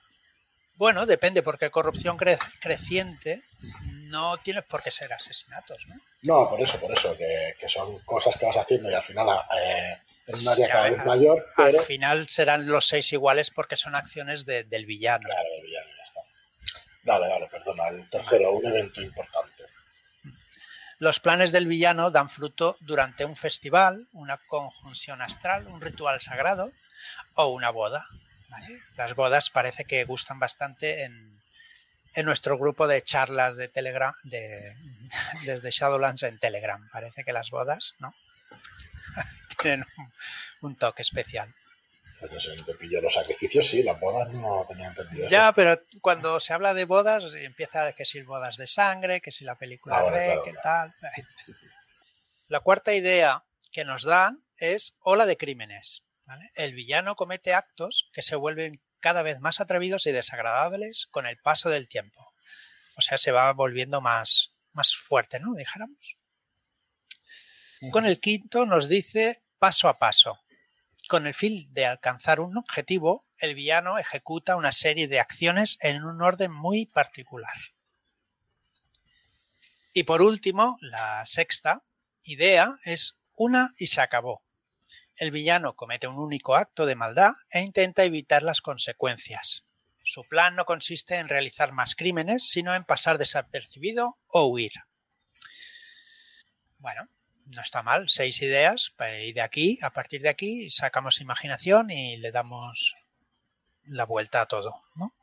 Bueno, 0.74 1.06
depende, 1.06 1.44
porque 1.44 1.72
corrupción 1.72 2.18
creciente 2.18 3.42
no 4.12 4.38
tienes 4.38 4.64
por 4.66 4.84
qué 4.84 4.92
ser 4.92 5.12
asesinatos, 5.12 5.88
¿no? 5.88 5.96
No, 6.24 6.50
por 6.50 6.62
eso, 6.62 6.80
por 6.80 6.92
eso, 6.92 7.18
que, 7.18 7.56
son 7.68 8.00
cosas 8.00 8.38
que 8.38 8.46
vas 8.46 8.58
haciendo 8.58 8.92
y 8.92 8.94
al 8.94 9.04
final 9.04 9.28
eh, 9.58 9.98
en 10.28 10.36
un 10.36 10.48
área 10.50 10.70
cada 10.70 10.90
vez 10.90 11.06
mayor. 11.06 11.44
Al 11.58 11.80
final 11.80 12.28
serán 12.28 12.68
los 12.68 12.88
seis 12.88 13.12
iguales 13.14 13.50
porque 13.50 13.78
son 13.78 13.96
acciones 13.96 14.46
del 14.46 14.86
villano. 14.86 15.24
Claro, 15.24 15.50
del 15.52 15.64
villano, 15.64 15.90
ya 15.98 16.04
está. 16.04 16.22
Dale, 17.04 17.28
dale, 17.28 17.48
perdona. 17.48 17.88
El 17.88 18.10
tercero, 18.10 18.52
un 18.52 18.66
evento 18.66 19.02
importante. 19.02 19.64
Los 21.00 21.20
planes 21.20 21.52
del 21.52 21.66
villano 21.66 22.12
dan 22.12 22.30
fruto 22.30 22.78
durante 22.80 23.26
un 23.26 23.36
festival, 23.36 24.08
una 24.14 24.38
conjunción 24.38 25.24
astral, 25.24 25.66
un 25.66 25.82
ritual 25.82 26.22
sagrado 26.22 26.72
o 27.34 27.48
una 27.48 27.72
boda. 27.72 28.06
Las 28.98 29.16
bodas 29.16 29.50
parece 29.50 29.86
que 29.86 30.04
gustan 30.04 30.38
bastante 30.38 31.04
en, 31.04 31.41
nuestro 32.16 32.58
grupo 32.58 32.88
de 32.88 33.02
charlas 33.02 33.56
de 33.56 33.68
Telegram, 33.68 34.14
de, 34.24 34.76
desde 35.46 35.72
Shadowlands 35.72 36.24
en 36.24 36.40
Telegram. 36.40 36.90
Parece 36.92 37.24
que 37.24 37.34
las 37.34 37.50
bodas, 37.50 37.94
¿no? 38.00 38.14
Tienen 39.62 39.86
un 40.62 40.76
toque 40.76 41.02
especial. 41.02 41.54
Pero 42.20 42.40
si 42.40 42.56
te 42.56 42.76
pillo 42.76 43.02
los 43.02 43.14
sacrificios, 43.14 43.68
sí, 43.68 43.82
las 43.82 44.00
bodas 44.00 44.30
no 44.30 44.64
tenía 44.68 44.90
entendido. 44.90 45.28
Ya, 45.28 45.52
pero 45.54 45.82
cuando 46.02 46.40
se 46.40 46.54
habla 46.54 46.76
de 46.76 46.86
bodas, 46.86 47.34
empieza 47.34 47.94
que 47.94 48.06
si 48.06 48.22
bodas 48.22 48.58
de 48.58 48.68
sangre, 48.68 49.22
que 49.22 49.32
si 49.32 49.44
la 49.44 49.56
película 49.56 49.98
ah, 49.98 50.10
Rey, 50.12 50.38
que 50.46 50.54
tal. 50.62 50.94
La 52.48 52.60
cuarta 52.60 52.94
idea 52.94 53.44
que 53.72 53.86
nos 53.86 54.04
dan 54.04 54.44
es 54.58 54.94
ola 55.00 55.26
de 55.26 55.38
crímenes. 55.38 56.04
El 56.54 56.74
villano 56.74 57.16
comete 57.16 57.56
actos 57.56 58.10
que 58.14 58.22
se 58.22 58.36
vuelven 58.36 58.80
cada 59.02 59.22
vez 59.24 59.42
más 59.42 59.60
atrevidos 59.60 60.06
y 60.08 60.12
desagradables 60.12 61.08
con 61.12 61.26
el 61.26 61.38
paso 61.38 61.70
del 61.70 61.90
tiempo. 61.90 62.34
O 62.96 63.02
sea, 63.02 63.18
se 63.18 63.32
va 63.32 63.52
volviendo 63.52 64.00
más, 64.00 64.56
más 64.72 64.96
fuerte, 64.96 65.40
¿no? 65.40 65.54
Dijéramos. 65.54 66.18
Con 67.92 68.06
el 68.06 68.20
quinto 68.20 68.66
nos 68.66 68.88
dice 68.88 69.44
paso 69.58 69.90
a 69.90 69.98
paso. 69.98 70.40
Con 71.08 71.26
el 71.26 71.34
fin 71.34 71.68
de 71.74 71.88
alcanzar 71.88 72.40
un 72.40 72.58
objetivo, 72.58 73.26
el 73.38 73.56
villano 73.56 73.98
ejecuta 73.98 74.56
una 74.56 74.72
serie 74.72 75.08
de 75.08 75.20
acciones 75.20 75.78
en 75.82 76.04
un 76.04 76.22
orden 76.22 76.52
muy 76.52 76.86
particular. 76.86 77.58
Y 79.94 80.04
por 80.04 80.22
último, 80.22 80.78
la 80.80 81.26
sexta 81.26 81.84
idea 82.24 82.80
es 82.84 83.20
una 83.36 83.74
y 83.78 83.88
se 83.88 84.02
acabó. 84.02 84.44
El 85.16 85.32
villano 85.32 85.76
comete 85.76 86.08
un 86.08 86.18
único 86.18 86.56
acto 86.56 86.86
de 86.86 86.96
maldad 86.96 87.34
e 87.50 87.62
intenta 87.62 88.04
evitar 88.04 88.44
las 88.44 88.62
consecuencias. 88.62 89.66
Su 90.04 90.24
plan 90.24 90.56
no 90.56 90.66
consiste 90.66 91.18
en 91.18 91.28
realizar 91.28 91.74
más 91.74 91.96
crímenes, 91.96 92.50
sino 92.50 92.74
en 92.74 92.84
pasar 92.84 93.18
desapercibido 93.18 94.18
o 94.28 94.46
huir. 94.46 94.72
Bueno, 96.80 97.08
no 97.46 97.62
está 97.62 97.84
mal, 97.84 98.10
seis 98.10 98.42
ideas, 98.42 98.94
pues, 98.98 99.26
y 99.26 99.34
de 99.34 99.42
aquí, 99.42 99.78
a 99.84 99.92
partir 99.92 100.22
de 100.22 100.30
aquí, 100.30 100.70
sacamos 100.72 101.22
imaginación 101.22 101.92
y 101.92 102.18
le 102.18 102.32
damos 102.32 102.96
la 103.84 104.06
vuelta 104.06 104.42
a 104.42 104.48
todo, 104.48 104.84
¿no? 104.96 105.14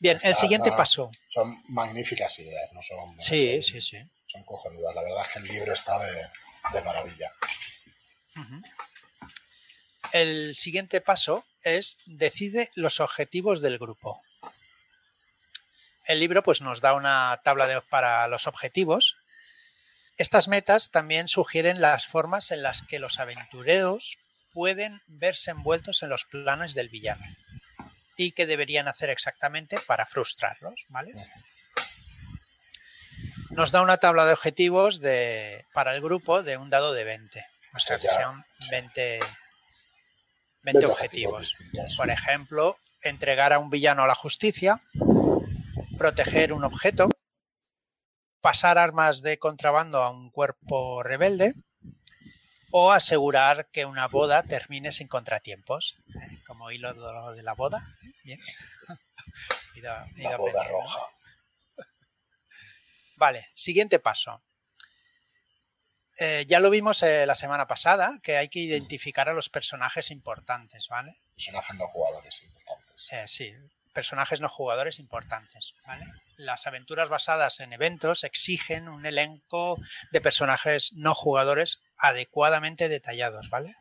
Bien, 0.00 0.18
el 0.22 0.36
siguiente 0.36 0.70
paso. 0.70 1.10
Son 1.28 1.60
magníficas 1.68 2.38
ideas, 2.38 2.72
no 2.72 2.80
son. 2.82 3.18
Sí, 3.18 3.60
sí, 3.64 3.80
sí. 3.80 3.98
Son 4.26 4.44
cojonudas. 4.44 4.94
La 4.94 5.02
verdad 5.02 5.22
es 5.22 5.28
que 5.28 5.38
el 5.40 5.46
libro 5.46 5.72
está 5.72 5.98
de, 5.98 6.28
maravilla. 6.84 7.32
El 10.12 10.54
siguiente 10.54 11.00
paso 11.00 11.44
es 11.62 11.98
decide 12.06 12.70
los 12.74 13.00
objetivos 13.00 13.60
del 13.60 13.78
grupo. 13.78 14.22
El 16.06 16.20
libro 16.20 16.42
pues, 16.42 16.60
nos 16.62 16.80
da 16.80 16.94
una 16.94 17.40
tabla 17.44 17.66
de, 17.66 17.80
para 17.82 18.26
los 18.28 18.46
objetivos 18.46 19.16
estas 20.18 20.48
metas 20.48 20.90
también 20.90 21.28
sugieren 21.28 21.80
las 21.80 22.08
formas 22.08 22.50
en 22.50 22.60
las 22.60 22.82
que 22.82 22.98
los 22.98 23.20
aventureros 23.20 24.18
pueden 24.52 25.00
verse 25.06 25.52
envueltos 25.52 26.02
en 26.02 26.08
los 26.08 26.24
planes 26.24 26.74
del 26.74 26.88
villano 26.88 27.24
y 28.16 28.32
qué 28.32 28.44
deberían 28.44 28.88
hacer 28.88 29.10
exactamente 29.10 29.78
para 29.86 30.06
frustrarlos, 30.06 30.86
¿vale? 30.88 31.12
Nos 33.58 33.72
da 33.72 33.82
una 33.82 33.96
tabla 33.96 34.24
de 34.24 34.34
objetivos 34.34 35.00
de, 35.00 35.66
para 35.74 35.92
el 35.92 36.00
grupo 36.00 36.44
de 36.44 36.56
un 36.56 36.70
dado 36.70 36.92
de 36.92 37.02
20. 37.02 37.44
O 37.74 37.80
sea, 37.80 37.98
que 37.98 38.06
sean 38.06 38.44
20, 38.70 39.18
20 40.62 40.86
objetivos. 40.86 41.54
Por 41.96 42.08
ejemplo, 42.08 42.78
entregar 43.02 43.52
a 43.52 43.58
un 43.58 43.68
villano 43.68 44.04
a 44.04 44.06
la 44.06 44.14
justicia, 44.14 44.80
proteger 45.98 46.52
un 46.52 46.62
objeto, 46.62 47.08
pasar 48.40 48.78
armas 48.78 49.22
de 49.22 49.40
contrabando 49.40 50.04
a 50.04 50.10
un 50.12 50.30
cuerpo 50.30 51.02
rebelde 51.02 51.54
o 52.70 52.92
asegurar 52.92 53.70
que 53.72 53.86
una 53.86 54.06
boda 54.06 54.44
termine 54.44 54.92
sin 54.92 55.08
contratiempos, 55.08 55.96
¿eh? 56.14 56.38
como 56.46 56.70
hilo 56.70 56.94
de 57.34 57.42
la 57.42 57.54
boda. 57.54 57.92
¿eh? 58.04 58.12
Bien. 58.22 58.40
la 59.82 60.36
boda 60.36 60.62
roja. 60.62 61.17
Vale, 63.18 63.50
siguiente 63.52 63.98
paso. 63.98 64.42
Eh, 66.18 66.44
ya 66.48 66.58
lo 66.58 66.70
vimos 66.70 67.02
la 67.02 67.34
semana 67.34 67.66
pasada, 67.66 68.18
que 68.22 68.36
hay 68.36 68.48
que 68.48 68.58
identificar 68.60 69.28
a 69.28 69.34
los 69.34 69.48
personajes 69.50 70.10
importantes, 70.10 70.88
¿vale? 70.88 71.20
Personajes 71.34 71.76
no 71.76 71.86
jugadores 71.86 72.42
importantes. 72.42 73.30
sí, 73.30 73.54
personajes 73.98 74.40
no 74.40 74.48
jugadores 74.48 75.00
importantes. 75.00 75.74
Las 76.36 76.68
aventuras 76.68 77.08
basadas 77.08 77.58
en 77.58 77.72
eventos 77.72 78.22
exigen 78.22 78.88
un 78.88 79.06
elenco 79.06 79.76
de 80.12 80.20
personajes 80.20 80.92
no 80.92 81.16
jugadores 81.16 81.82
adecuadamente 81.96 82.88
detallados. 82.88 83.50
¿vale? 83.50 83.74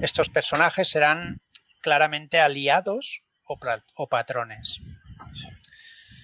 Estos 0.00 0.30
personajes 0.30 0.88
serán 0.88 1.42
claramente 1.82 2.40
aliados 2.40 3.20
o, 3.44 4.08
patrones. 4.08 4.80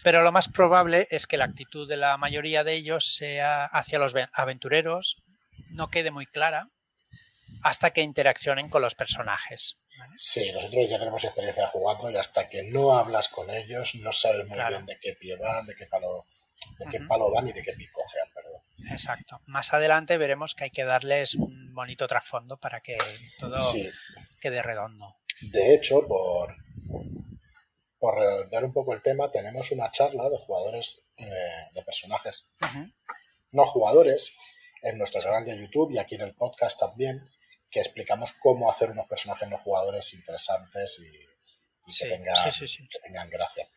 Pero 0.04 0.22
lo 0.22 0.32
más 0.32 0.48
probable 0.48 1.08
es 1.10 1.26
que 1.26 1.38
la 1.38 1.46
actitud 1.46 1.88
de 1.88 1.96
la 1.96 2.18
mayoría 2.18 2.62
de 2.62 2.74
ellos 2.74 3.16
sea 3.16 3.64
hacia 3.64 3.98
los 3.98 4.12
aventureros 4.34 5.16
no 5.70 5.88
quede 5.88 6.10
muy 6.10 6.26
clara 6.26 6.68
hasta 7.62 7.90
que 7.90 8.02
interaccionen 8.02 8.68
con 8.68 8.82
los 8.82 8.94
personajes. 8.94 9.80
Sí, 10.14 10.52
nosotros 10.52 10.90
ya 10.90 10.98
tenemos 10.98 11.24
experiencia 11.24 11.66
jugando 11.68 12.10
y 12.10 12.16
hasta 12.16 12.50
que 12.50 12.64
no 12.64 12.94
hablas 12.94 13.30
con 13.30 13.48
ellos 13.48 13.94
no 13.94 14.12
sabes 14.12 14.46
muy 14.46 14.58
bien 14.68 14.84
de 14.84 14.98
qué 15.00 15.14
pie 15.14 15.36
van, 15.36 15.64
de 15.64 15.74
qué 15.74 15.86
palo, 15.86 16.26
de 16.80 16.86
qué 16.90 17.00
palo 17.00 17.30
van 17.32 17.48
y 17.48 17.52
de 17.52 17.62
qué 17.62 17.72
pie 17.72 17.88
cojean, 17.90 18.28
perdón. 18.34 18.60
Exacto. 18.92 19.40
Más 19.46 19.72
adelante 19.72 20.18
veremos 20.18 20.54
que 20.54 20.64
hay 20.64 20.70
que 20.70 20.84
darles 20.84 21.34
un 21.34 21.72
bonito 21.72 22.06
trasfondo 22.06 22.58
para 22.58 22.82
que 22.82 22.98
todo 23.38 23.56
quede 24.38 24.60
redondo. 24.60 25.16
De 25.40 25.74
hecho, 25.74 26.06
por, 26.06 26.54
por 28.04 28.18
redondear 28.18 28.66
un 28.66 28.72
poco 28.74 28.92
el 28.92 29.00
tema, 29.00 29.30
tenemos 29.30 29.72
una 29.72 29.90
charla 29.90 30.28
de 30.28 30.36
jugadores, 30.36 31.06
eh, 31.16 31.24
de 31.72 31.82
personajes 31.84 32.44
no 33.50 33.64
jugadores 33.64 34.36
en 34.82 34.98
nuestro 34.98 35.22
canal 35.22 35.42
de 35.42 35.58
YouTube 35.58 35.90
y 35.90 35.96
aquí 35.96 36.16
en 36.16 36.20
el 36.20 36.34
podcast 36.34 36.78
también 36.78 37.26
que 37.70 37.80
explicamos 37.80 38.34
cómo 38.42 38.70
hacer 38.70 38.90
unos 38.90 39.06
personajes 39.06 39.48
no 39.48 39.56
jugadores 39.56 40.12
interesantes 40.12 41.00
y, 41.00 41.12
que, 41.98 42.18
tengan, 43.00 43.30
gracia. 43.30 43.70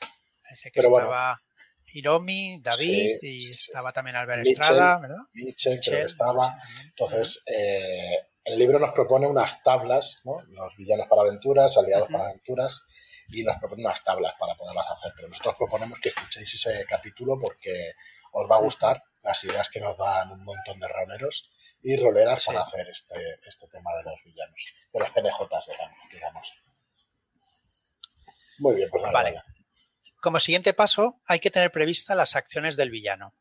Parece 0.44 0.72
que 0.72 0.82
estaba 0.82 1.42
Hiromi, 1.86 2.60
David 2.62 3.20
y 3.22 3.52
estaba 3.52 3.94
también 3.94 4.18
Albert 4.18 4.46
Estrada, 4.46 5.00
¿verdad? 5.00 5.24
Mitchell, 5.36 5.80
creo 5.80 6.00
que 6.00 6.06
estaba. 6.06 6.60
Entonces, 6.84 7.46
eh, 7.48 8.28
el 8.44 8.60
libro 8.60 8.78
nos 8.78 8.92
propone 8.92 9.26
unas 9.26 9.64
tablas, 9.64 10.20
¿no? 10.26 10.42
los 10.50 10.76
villanos 10.76 11.08
para 11.08 11.22
aventuras, 11.22 11.78
aliados 11.78 12.10
para 12.12 12.26
aventuras, 12.26 12.82
y 13.30 13.44
nos 13.44 13.58
proponen 13.58 13.86
unas 13.86 14.04
tablas 14.04 14.34
para 14.40 14.56
poderlas 14.56 14.86
hacer. 14.92 15.12
Pero 15.16 15.28
nosotros 15.30 15.56
proponemos 15.58 16.00
que 16.00 16.10
escuchéis 16.10 16.54
ese 16.54 16.86
capítulo 16.86 17.38
porque 17.40 17.94
os 18.32 18.50
va 18.50 18.58
a 18.58 18.62
gustar 18.62 19.04
las 19.24 19.44
ideas 19.44 19.70
que 19.70 19.82
nos 19.82 19.98
dan 19.98 20.32
un 20.32 20.44
montón 20.44 20.80
de 20.80 20.88
roleros 20.88 21.50
y 21.82 21.96
roleras 21.96 22.46
para 22.46 22.62
hacer 22.62 22.88
este, 22.90 23.40
este 23.46 23.68
tema 23.68 23.92
de 23.96 24.04
los 24.04 24.24
villanos, 24.24 24.74
de 24.92 25.00
los 25.00 25.12
PNJs, 25.12 25.68
digamos. 26.12 26.52
Muy 28.60 28.76
bien, 28.76 28.90
pues 28.90 29.04
vale. 29.12 29.42
Como 30.20 30.40
siguiente 30.40 30.74
paso, 30.74 31.22
hay 31.26 31.40
que 31.40 31.52
tener 31.52 31.72
previstas 31.72 32.18
las 32.18 32.36
acciones 32.36 32.76
del 32.76 32.90
villano. 32.90 33.36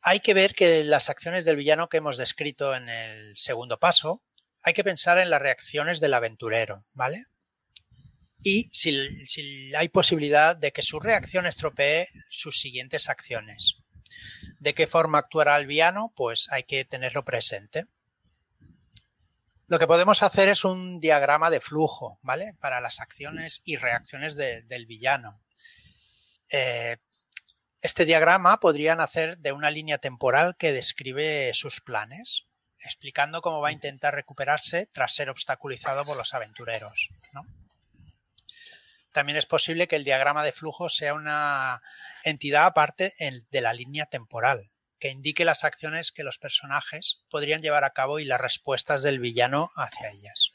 Hay 0.00 0.20
que 0.20 0.34
ver 0.34 0.54
que 0.54 0.84
las 0.84 1.08
acciones 1.08 1.44
del 1.44 1.56
villano 1.56 1.88
que 1.88 1.98
hemos 1.98 2.16
descrito 2.16 2.74
en 2.74 2.88
el 2.88 3.36
segundo 3.36 3.78
paso, 3.78 4.22
hay 4.62 4.72
que 4.72 4.84
pensar 4.84 5.18
en 5.18 5.30
las 5.30 5.40
reacciones 5.40 6.00
del 6.00 6.14
aventurero, 6.14 6.84
¿vale? 6.92 7.24
Y 8.44 8.68
si, 8.72 9.74
hay 9.74 9.88
posibilidad 9.88 10.54
de 10.54 10.70
que 10.70 10.82
su 10.82 11.00
reacción 11.00 11.46
estropee 11.46 12.08
sus 12.28 12.60
siguientes 12.60 13.08
acciones. 13.08 13.76
¿De 14.60 14.74
qué 14.74 14.86
forma 14.86 15.18
actuará 15.18 15.56
el 15.56 15.66
villano? 15.66 16.12
Pues 16.14 16.48
hay 16.50 16.64
que 16.64 16.84
tenerlo 16.84 17.24
presente. 17.24 17.86
Lo 19.66 19.78
que 19.78 19.86
podemos 19.86 20.22
hacer 20.22 20.50
es 20.50 20.62
un 20.66 21.00
diagrama 21.00 21.48
de 21.48 21.62
flujo, 21.62 22.18
¿vale? 22.20 22.54
Para 22.60 22.82
las 22.82 23.00
acciones 23.00 23.62
y 23.64 23.76
reacciones 23.76 24.36
del 24.36 24.84
villano. 24.84 25.40
Eh, 26.50 26.98
este 27.80 28.04
diagrama 28.04 28.60
podría 28.60 28.94
nacer 28.94 29.38
de 29.38 29.52
una 29.52 29.70
línea 29.70 29.96
temporal 29.96 30.54
que 30.58 30.74
describe 30.74 31.52
sus 31.54 31.80
planes, 31.80 32.44
explicando 32.78 33.40
cómo 33.40 33.62
va 33.62 33.68
a 33.68 33.72
intentar 33.72 34.14
recuperarse 34.14 34.86
tras 34.92 35.14
ser 35.14 35.30
obstaculizado 35.30 36.04
por 36.04 36.18
los 36.18 36.34
aventureros. 36.34 37.08
También 39.14 39.38
es 39.38 39.46
posible 39.46 39.86
que 39.86 39.94
el 39.94 40.02
diagrama 40.02 40.42
de 40.42 40.50
flujo 40.50 40.88
sea 40.88 41.14
una 41.14 41.80
entidad 42.24 42.66
aparte 42.66 43.14
de 43.48 43.60
la 43.60 43.72
línea 43.72 44.06
temporal, 44.06 44.72
que 44.98 45.08
indique 45.08 45.44
las 45.44 45.62
acciones 45.62 46.10
que 46.10 46.24
los 46.24 46.38
personajes 46.38 47.20
podrían 47.30 47.62
llevar 47.62 47.84
a 47.84 47.90
cabo 47.90 48.18
y 48.18 48.24
las 48.24 48.40
respuestas 48.40 49.04
del 49.04 49.20
villano 49.20 49.70
hacia 49.76 50.10
ellas. 50.10 50.50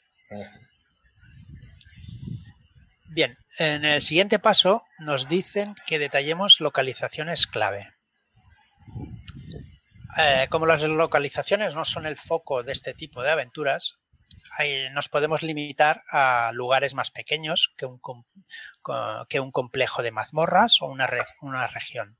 Bien, 3.06 3.38
en 3.58 3.86
el 3.86 4.02
siguiente 4.02 4.38
paso 4.38 4.84
nos 4.98 5.26
dicen 5.26 5.74
que 5.86 5.98
detallemos 5.98 6.60
localizaciones 6.60 7.46
clave. 7.46 7.94
Eh, 10.18 10.48
como 10.50 10.66
las 10.66 10.82
localizaciones 10.82 11.74
no 11.74 11.86
son 11.86 12.04
el 12.04 12.18
foco 12.18 12.62
de 12.62 12.72
este 12.72 12.92
tipo 12.92 13.22
de 13.22 13.30
aventuras, 13.30 13.99
nos 14.92 15.08
podemos 15.08 15.42
limitar 15.42 16.02
a 16.10 16.50
lugares 16.54 16.94
más 16.94 17.10
pequeños 17.10 17.72
que 17.76 17.86
un, 17.86 18.00
que 19.28 19.40
un 19.40 19.52
complejo 19.52 20.02
de 20.02 20.10
mazmorras 20.10 20.82
o 20.82 20.86
una, 20.86 21.08
una 21.40 21.66
región. 21.66 22.18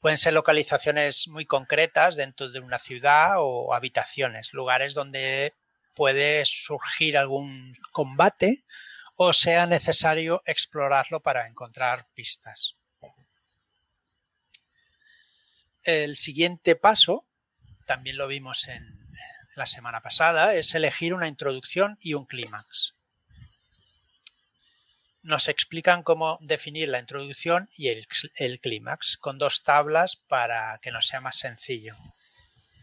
Pueden 0.00 0.18
ser 0.18 0.34
localizaciones 0.34 1.28
muy 1.28 1.46
concretas 1.46 2.16
dentro 2.16 2.50
de 2.50 2.60
una 2.60 2.78
ciudad 2.78 3.36
o 3.38 3.74
habitaciones, 3.74 4.52
lugares 4.52 4.94
donde 4.94 5.54
puede 5.94 6.44
surgir 6.44 7.16
algún 7.16 7.74
combate 7.92 8.64
o 9.16 9.32
sea 9.32 9.66
necesario 9.66 10.42
explorarlo 10.44 11.20
para 11.20 11.46
encontrar 11.46 12.06
pistas. 12.14 12.76
El 15.82 16.16
siguiente 16.16 16.76
paso, 16.76 17.26
también 17.86 18.18
lo 18.18 18.26
vimos 18.26 18.68
en 18.68 19.05
la 19.56 19.66
semana 19.66 20.00
pasada, 20.00 20.54
es 20.54 20.74
elegir 20.74 21.14
una 21.14 21.28
introducción 21.28 21.98
y 22.00 22.14
un 22.14 22.26
clímax 22.26 22.96
nos 25.26 25.48
explican 25.48 26.04
cómo 26.04 26.38
definir 26.40 26.88
la 26.88 27.00
introducción 27.00 27.68
y 27.76 27.88
el, 27.88 28.60
clímax 28.60 29.16
con 29.18 29.38
dos 29.38 29.64
tablas 29.64 30.14
para 30.14 30.78
que 30.80 30.92
nos 30.92 31.08
sea 31.08 31.20
más 31.20 31.36
sencillo. 31.36 31.96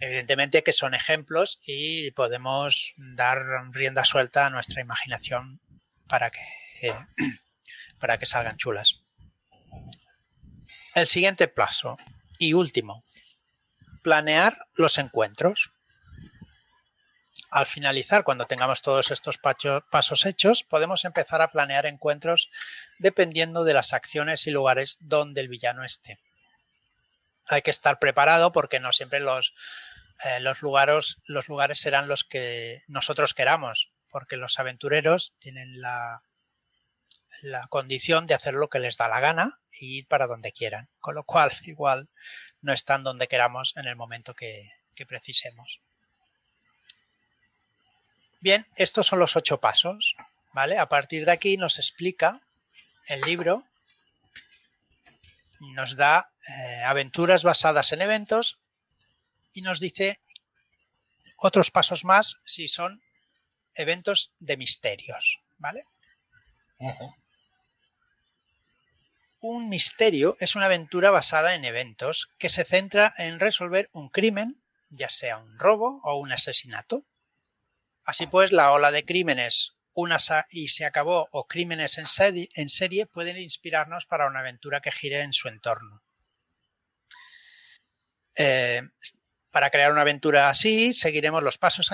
Evidentemente 0.02 0.62
que 0.62 0.74
son 0.74 0.94
ejemplos 0.94 1.60
y 1.66 2.12
podemos 2.12 2.94
dar 2.98 3.46
rienda 3.72 4.04
suelta 4.04 4.46
a 4.46 4.50
nuestra 4.50 4.82
imaginación 4.82 5.62
para 6.10 6.32
que, 6.32 6.94
para 8.00 8.20
que 8.20 8.26
salgan 8.26 8.58
chulas. 8.58 9.00
El 10.96 11.08
siguiente 11.08 11.48
paso 11.48 11.98
y 12.38 12.52
último, 12.52 13.06
planear 14.02 14.68
los 14.76 14.98
encuentros. 14.98 15.72
Al 17.54 17.68
finalizar, 17.68 18.24
cuando 18.24 18.48
tengamos 18.48 18.82
todos 18.82 19.12
estos 19.12 19.38
pasos 19.38 20.26
hechos, 20.26 20.64
podemos 20.64 21.06
empezar 21.06 21.40
a 21.44 21.52
planear 21.52 21.86
encuentros 21.86 22.50
dependiendo 22.98 23.64
de 23.64 23.76
las 23.76 23.94
acciones 23.94 24.48
y 24.48 24.50
lugares 24.50 24.98
donde 25.02 25.42
el 25.42 25.50
villano 25.50 25.84
esté. 25.84 26.18
Hay 27.46 27.62
que 27.62 27.70
estar 27.70 28.00
preparado 28.00 28.52
porque 28.54 28.80
no 28.80 28.92
siempre 28.92 29.20
los, 29.20 29.54
eh, 30.26 30.40
lugares, 30.62 31.80
serán 31.80 32.08
los 32.08 32.24
que 32.24 32.82
nosotros 32.88 33.36
queramos, 33.36 33.92
porque 34.10 34.36
los 34.36 34.58
aventureros 34.58 35.36
tienen 35.38 35.80
la, 35.80 36.24
la 37.44 37.68
condición 37.68 38.26
de 38.26 38.34
hacer 38.34 38.56
lo 38.56 38.68
que 38.68 38.80
les 38.80 38.98
da 38.98 39.08
la 39.08 39.20
gana 39.20 39.60
e 39.80 39.86
ir 39.86 40.08
para 40.08 40.26
donde 40.26 40.54
quieran, 40.54 40.90
con 41.00 41.14
lo 41.14 41.24
cual 41.24 41.52
igual 41.66 42.10
no 42.62 42.74
están 42.74 43.04
donde 43.04 43.28
queramos 43.28 43.74
en 43.76 43.86
el 43.86 43.96
momento 43.96 44.34
que 44.34 44.72
precisemos. 45.08 45.84
Bien, 48.44 48.68
estos 48.76 49.08
son 49.08 49.20
los 49.20 49.38
ocho 49.38 49.62
pasos, 49.62 50.18
¿vale? 50.52 50.78
A 50.78 50.90
partir 50.90 51.24
de 51.24 51.32
aquí 51.32 51.56
nos 51.56 51.78
explica 51.78 52.42
el 53.08 53.22
libro, 53.22 53.64
nos 55.62 55.96
da 55.96 56.30
eh, 56.50 56.84
aventuras 56.84 57.46
basadas 57.46 57.94
en 57.94 58.02
eventos 58.02 58.60
y 59.54 59.62
nos 59.62 59.80
dice 59.80 60.20
otros 61.38 61.72
pasos 61.72 62.04
más 62.04 62.36
si 62.44 62.68
son 62.68 63.02
eventos 63.76 64.34
de 64.40 64.58
misterios, 64.58 65.40
¿vale? 65.58 65.86
Un 69.40 69.70
misterio 69.70 70.36
es 70.42 70.58
una 70.58 70.66
aventura 70.66 71.12
basada 71.12 71.56
en 71.56 71.64
eventos 71.64 72.30
que 72.38 72.50
se 72.50 72.66
centra 72.66 73.14
en 73.18 73.40
resolver 73.40 73.90
un 73.94 74.10
crimen, 74.10 74.62
ya 74.90 75.08
sea 75.08 75.38
un 75.38 75.58
robo 75.58 76.02
o 76.04 76.18
un 76.18 76.34
asesinato. 76.34 77.06
Así 78.04 78.28
pues, 78.28 78.52
la 78.52 78.72
ola 78.72 78.92
de 78.92 79.06
crímenes 79.06 79.78
una 79.94 80.18
y 80.50 80.70
se 80.70 80.86
acabó 80.86 81.28
o 81.32 81.48
crímenes 81.48 81.98
en 81.98 82.08
serie, 82.08 82.50
en 82.56 82.70
serie 82.70 83.06
pueden 83.06 83.38
inspirarnos 83.38 84.06
para 84.06 84.28
una 84.28 84.40
aventura 84.40 84.82
que 84.82 84.92
gire 84.92 85.22
en 85.22 85.34
su 85.34 85.48
entorno. 85.48 86.04
Eh, 88.36 88.82
para 89.52 89.70
crear 89.70 89.92
una 89.92 90.02
aventura 90.02 90.50
así, 90.50 90.96
seguiremos 90.96 91.44
los 91.44 91.60
pasos 91.60 91.92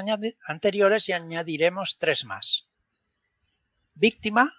anteriores 0.48 1.10
y 1.10 1.14
añadiremos 1.14 1.98
tres 1.98 2.24
más. 2.24 2.70
Víctima, 3.94 4.54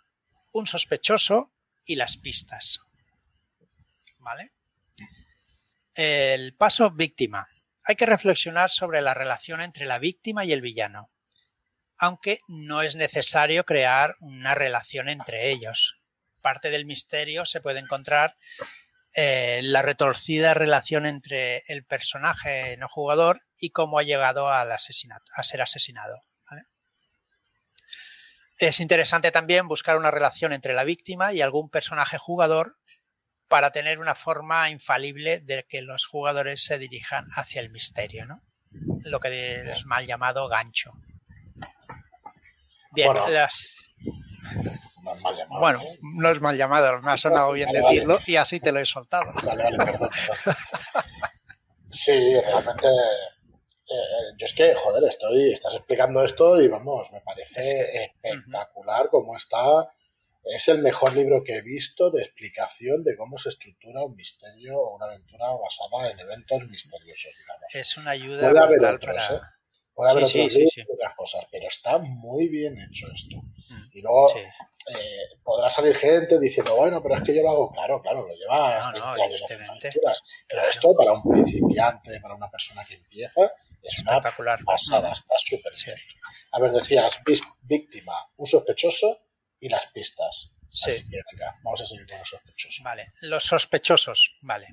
un 0.52 0.66
sospechoso 0.66 1.54
y 1.86 1.96
las 1.96 2.18
pistas. 2.18 2.80
¿Vale? 4.18 4.52
El 5.94 6.54
paso 6.54 6.90
víctima. 6.90 7.48
Hay 7.84 7.96
que 7.96 8.04
reflexionar 8.04 8.68
sobre 8.68 9.00
la 9.00 9.14
relación 9.14 9.62
entre 9.62 9.86
la 9.86 9.98
víctima 9.98 10.44
y 10.44 10.52
el 10.52 10.60
villano 10.60 11.10
aunque 12.00 12.40
no 12.48 12.80
es 12.80 12.96
necesario 12.96 13.64
crear 13.64 14.16
una 14.20 14.54
relación 14.54 15.10
entre 15.10 15.50
ellos. 15.50 16.00
Parte 16.40 16.70
del 16.70 16.86
misterio 16.86 17.44
se 17.44 17.60
puede 17.60 17.78
encontrar 17.78 18.36
en 19.12 19.58
eh, 19.58 19.60
la 19.62 19.82
retorcida 19.82 20.54
relación 20.54 21.04
entre 21.04 21.62
el 21.68 21.84
personaje 21.84 22.76
no 22.78 22.88
jugador 22.88 23.42
y 23.58 23.70
cómo 23.70 23.98
ha 23.98 24.02
llegado 24.02 24.48
al 24.48 24.72
asesinato, 24.72 25.30
a 25.34 25.42
ser 25.42 25.60
asesinado. 25.60 26.22
Es 28.56 28.80
interesante 28.80 29.30
también 29.30 29.68
buscar 29.68 29.96
una 29.96 30.10
relación 30.10 30.52
entre 30.52 30.74
la 30.74 30.84
víctima 30.84 31.32
y 31.32 31.40
algún 31.40 31.70
personaje 31.70 32.18
jugador 32.18 32.76
para 33.48 33.72
tener 33.72 33.98
una 33.98 34.14
forma 34.14 34.68
infalible 34.68 35.40
de 35.40 35.64
que 35.66 35.80
los 35.80 36.06
jugadores 36.06 36.62
se 36.62 36.78
dirijan 36.78 37.26
hacia 37.34 37.62
el 37.62 37.70
misterio, 37.70 38.26
¿no? 38.26 38.42
Lo 39.02 39.18
que 39.18 39.70
es 39.70 39.86
mal 39.86 40.04
llamado 40.04 40.46
gancho. 40.48 40.92
Bien, 42.92 43.06
bueno, 43.12 43.28
las... 43.28 43.90
No 45.02 45.14
es 45.14 45.20
mal 45.22 45.36
llamado. 45.36 45.60
Bueno, 45.60 45.82
no 46.02 46.30
es 46.30 46.40
mal 46.40 46.56
llamado, 46.56 47.02
me 47.02 47.12
ha 47.12 47.16
sonado 47.16 47.52
bien 47.52 47.70
decirlo 47.72 48.18
y 48.26 48.36
así 48.36 48.60
te 48.60 48.72
lo 48.72 48.80
he 48.80 48.86
soltado. 48.86 49.32
Vale, 49.42 49.64
vale, 49.64 49.78
perdón. 49.78 50.10
sí, 51.88 52.34
realmente. 52.40 52.88
Eh, 52.88 53.94
eh, 53.94 54.34
yo 54.36 54.44
es 54.44 54.54
que, 54.54 54.74
joder, 54.74 55.02
estoy, 55.04 55.52
estás 55.52 55.74
explicando 55.74 56.22
esto 56.24 56.60
y 56.60 56.68
vamos, 56.68 57.10
me 57.10 57.20
parece 57.22 58.04
espectacular 58.04 59.08
cómo 59.10 59.36
está. 59.36 59.90
Es 60.44 60.68
el 60.68 60.78
mejor 60.78 61.14
libro 61.14 61.42
que 61.44 61.56
he 61.56 61.62
visto 61.62 62.10
de 62.10 62.22
explicación 62.22 63.02
de 63.04 63.16
cómo 63.16 63.36
se 63.36 63.50
estructura 63.50 64.04
un 64.04 64.14
misterio 64.14 64.78
o 64.78 64.96
una 64.96 65.06
aventura 65.06 65.48
basada 65.52 66.10
en 66.10 66.18
eventos 66.20 66.66
misteriosos, 66.68 67.32
digamos. 67.38 67.74
Es 67.74 67.96
una 67.96 68.12
ayuda 68.12 68.48
Puede 68.48 68.62
haber 68.62 68.94
otros, 68.94 69.30
¿eh? 69.30 69.40
Puede 70.00 70.12
haber 70.12 70.24
otros 70.24 70.56
otras 70.94 71.14
cosas, 71.14 71.46
pero 71.52 71.68
está 71.68 71.98
muy 71.98 72.48
bien 72.48 72.74
hecho 72.80 73.06
esto. 73.12 73.36
Mm. 73.68 73.88
Y 73.92 74.00
luego 74.00 74.34
eh, 74.34 75.28
podrá 75.44 75.68
salir 75.68 75.94
gente 75.94 76.40
diciendo, 76.40 76.74
bueno, 76.74 77.02
pero 77.02 77.16
es 77.16 77.22
que 77.22 77.36
yo 77.36 77.42
lo 77.42 77.50
hago, 77.50 77.70
claro, 77.70 78.00
claro, 78.00 78.26
lo 78.26 78.34
lleva 78.34 78.90
no, 78.92 79.06
años 79.08 79.44
Pero 80.48 80.62
esto 80.66 80.94
para 80.96 81.12
un 81.12 81.22
principiante, 81.22 82.18
para 82.18 82.34
una 82.34 82.50
persona 82.50 82.82
que 82.86 82.94
empieza, 82.94 83.42
es 83.82 83.98
una 83.98 84.22
pasada, 84.64 85.12
está 85.12 85.34
súper 85.36 85.74
bien. 85.84 85.98
A 86.52 86.60
ver, 86.60 86.72
decías, 86.72 87.20
víctima, 87.60 88.14
un 88.38 88.46
sospechoso 88.46 89.20
y 89.60 89.68
las 89.68 89.86
pistas. 89.88 90.54
Sí. 90.70 91.04
vamos 91.62 91.82
a 91.82 91.84
seguir 91.84 92.06
con 92.06 92.20
los 92.20 92.28
sospechosos. 92.30 92.82
Vale, 92.82 93.08
los 93.20 93.44
sospechosos, 93.44 94.38
vale. 94.40 94.68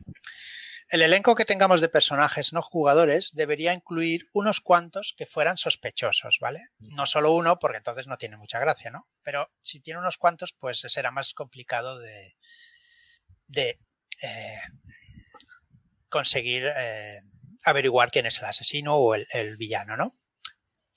El 0.89 1.02
elenco 1.02 1.36
que 1.36 1.43
tengamos 1.43 1.82
de 1.82 1.89
personajes 1.89 2.54
no 2.54 2.62
jugadores 2.62 3.32
debería 3.34 3.73
incluir 3.73 4.30
unos 4.32 4.62
cuantos 4.62 5.13
que 5.17 5.26
fueran 5.26 5.58
sospechosos, 5.58 6.38
¿vale? 6.39 6.69
No 6.80 7.06
solo 7.06 7.34
uno, 7.34 7.60
porque 7.60 7.78
entonces 7.78 8.08
no 8.08 8.17
tiene 8.17 8.38
mucha 8.38 8.60
gracia, 8.60 8.89
¿no? 8.89 9.10
Pero 9.21 9.52
si 9.60 9.82
tiene 9.82 10.00
unos 10.00 10.17
cuantos, 10.17 10.54
pues 10.54 10.80
será 10.80 11.12
más 11.12 11.34
complicado 11.34 12.00
de, 12.00 12.38
de 13.47 13.80
eh, 14.21 14.60
conseguir 16.08 16.71
eh, 16.73 17.21
averiguar 17.65 18.10
quién 18.10 18.26
es 18.26 18.39
el 18.39 18.45
asesino 18.45 18.95
o 18.95 19.13
el, 19.13 19.28
el 19.32 19.58
villano, 19.58 19.97
¿no? 19.97 20.17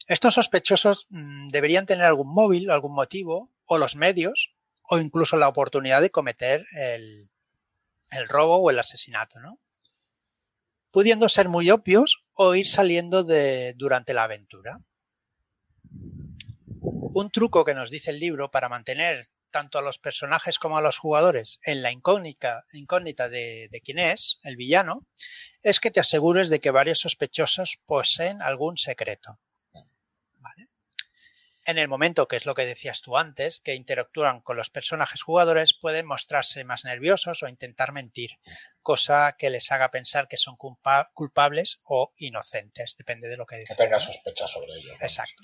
Estos 0.07 0.35
sospechosos 0.35 1.09
mm, 1.11 1.49
deberían 1.49 1.87
tener 1.87 2.05
algún 2.05 2.33
móvil, 2.33 2.71
algún 2.71 2.95
motivo, 2.95 3.51
o 3.65 3.77
los 3.77 3.97
medios, 3.97 4.55
o 4.83 4.99
incluso 4.99 5.37
la 5.37 5.49
oportunidad 5.49 6.01
de 6.01 6.11
cometer 6.11 6.65
el, 6.77 7.33
el 8.11 8.29
robo 8.29 8.59
o 8.59 8.71
el 8.71 8.79
asesinato, 8.79 9.41
¿no? 9.41 9.59
Pudiendo 10.91 11.29
ser 11.29 11.49
muy 11.49 11.71
obvios 11.71 12.25
o 12.35 12.55
ir 12.55 12.69
saliendo 12.69 13.25
de, 13.25 13.75
durante 13.77 14.15
la 14.15 14.25
aventura. 14.25 14.81
Un 16.81 17.31
truco 17.31 17.65
que 17.65 17.75
nos 17.75 17.91
dice 17.91 18.11
el 18.11 18.21
libro 18.21 18.51
para 18.51 18.69
mantener 18.69 19.29
tanto 19.51 19.79
a 19.79 19.83
los 19.83 19.99
personajes 19.99 20.59
como 20.59 20.79
a 20.79 20.83
los 20.83 20.99
jugadores 20.99 21.59
en 21.65 21.83
la 21.83 21.91
incógnita, 21.91 22.65
incógnita 22.73 23.29
de, 23.29 23.69
de, 23.71 23.81
quién 23.81 23.99
es, 23.99 24.39
el 24.45 24.57
villano, 24.57 25.07
es 25.63 25.81
que 25.81 25.91
te 25.91 26.01
asegures 26.01 26.49
de 26.51 26.61
que 26.61 26.71
varios 26.71 27.01
sospechosos 27.01 27.81
poseen 27.85 28.41
algún 28.43 28.77
secreto. 28.79 29.41
En 31.67 31.79
el 31.79 31.89
momento, 31.89 32.27
que 32.27 32.37
es 32.37 32.47
lo 32.47 32.55
que 32.55 32.65
decías 32.65 33.03
tú 33.03 33.19
antes, 33.19 33.61
que 33.61 33.75
interactúan 33.75 34.41
con 34.41 34.57
los 34.57 34.71
personajes 34.71 35.23
jugadores, 35.23 35.75
pueden 35.75 36.07
mostrarse 36.07 36.65
más 36.65 36.85
nerviosos 36.85 37.43
o 37.43 37.49
intentar 37.49 37.93
mentir, 37.93 38.39
cosa 38.83 39.37
que 39.39 39.51
les 39.51 39.71
haga 39.71 39.91
pensar 39.91 40.27
que 40.27 40.39
son 40.39 40.57
culpables 40.57 41.81
o 41.85 42.15
inocentes, 42.17 42.97
depende 42.97 43.29
de 43.29 43.37
lo 43.37 43.47
que 43.47 43.59
dicen. 43.59 43.77
Que 43.77 43.85
tenga 43.85 44.01
sospecha 44.01 44.47
sobre 44.47 44.73
ellos. 44.73 44.97
Exacto. 45.01 45.43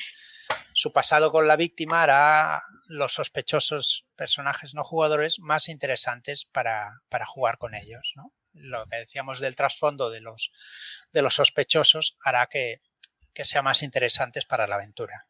Su 0.73 0.93
pasado 0.93 1.33
con 1.33 1.49
la 1.49 1.57
víctima 1.57 2.03
hará 2.03 2.63
los 2.87 3.15
sospechosos 3.15 4.07
personajes 4.15 4.75
no 4.75 4.85
jugadores 4.85 5.39
más 5.41 5.69
interesantes 5.69 6.45
para, 6.45 7.03
para 7.09 7.27
jugar 7.27 7.59
con 7.59 7.75
ellos. 7.75 8.13
¿no? 8.15 8.33
Lo 8.55 8.87
que 8.87 8.97
decíamos 8.97 9.41
del 9.41 9.57
trasfondo 9.57 10.11
de 10.11 10.21
los, 10.21 10.53
de 11.13 11.23
los 11.23 11.35
sospechosos 11.35 12.17
hará 12.23 12.47
que, 12.47 12.81
que 13.35 13.45
sea 13.45 13.63
más 13.63 13.83
interesantes 13.83 14.47
para 14.47 14.67
la 14.67 14.77
aventura. 14.77 15.27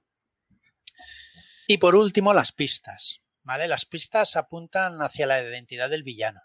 Y 1.67 1.79
por 1.79 1.95
último, 1.95 2.33
las 2.33 2.53
pistas. 2.53 3.21
¿vale? 3.47 3.69
Las 3.69 3.87
pistas 3.87 4.37
apuntan 4.37 5.01
hacia 5.01 5.27
la 5.27 5.41
identidad 5.41 5.89
del 5.89 6.03
villano. 6.03 6.43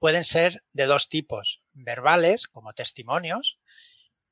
Pueden 0.00 0.24
ser 0.24 0.64
de 0.72 0.86
dos 0.86 1.08
tipos, 1.08 1.62
verbales, 1.72 2.48
como 2.48 2.74
testimonios, 2.74 3.58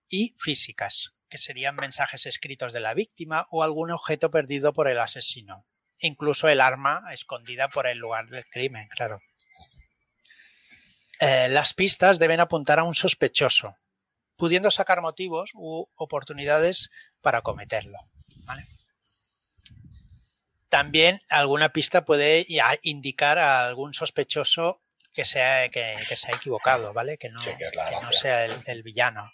y 0.09 0.35
físicas, 0.37 1.13
que 1.29 1.39
serían 1.39 1.77
mensajes 1.77 2.27
escritos 2.27 2.73
de 2.73 2.81
la 2.81 2.95
víctima 2.95 3.47
o 3.51 3.63
algún 3.63 3.93
objeto 3.93 4.31
perdido 4.31 4.73
por 4.73 4.89
el 4.89 4.99
asesino. 4.99 5.65
Incluso 6.01 6.49
el 6.49 6.61
arma 6.61 7.05
escondida 7.13 7.69
por 7.69 7.87
el 7.87 7.99
lugar 7.99 8.27
del 8.27 8.45
crimen, 8.47 8.89
claro. 8.89 9.19
Eh, 11.21 11.49
las 11.49 11.75
pistas 11.75 12.19
deben 12.19 12.41
apuntar 12.41 12.81
a 12.81 12.85
un 12.85 12.97
sospechoso, 12.97 13.77
pudiendo 14.37 14.73
sacar 14.73 15.01
motivos 15.01 15.53
u 15.55 15.87
oportunidades 15.95 16.91
para 17.21 17.41
cometerlo. 17.43 17.99
¿vale? 18.45 18.67
También 20.73 21.21
alguna 21.29 21.69
pista 21.69 22.07
puede 22.07 22.47
indicar 22.81 23.37
a 23.37 23.67
algún 23.67 23.93
sospechoso 23.93 24.83
que, 25.13 25.27
sea, 25.27 25.69
que, 25.69 25.99
se 26.17 26.33
ha 26.33 26.37
equivocado, 26.37 26.95
¿vale? 26.95 27.19
Que 27.19 27.29
no, 27.29 27.43
sea 28.11 28.47
el, 28.47 28.83
villano. 28.83 29.31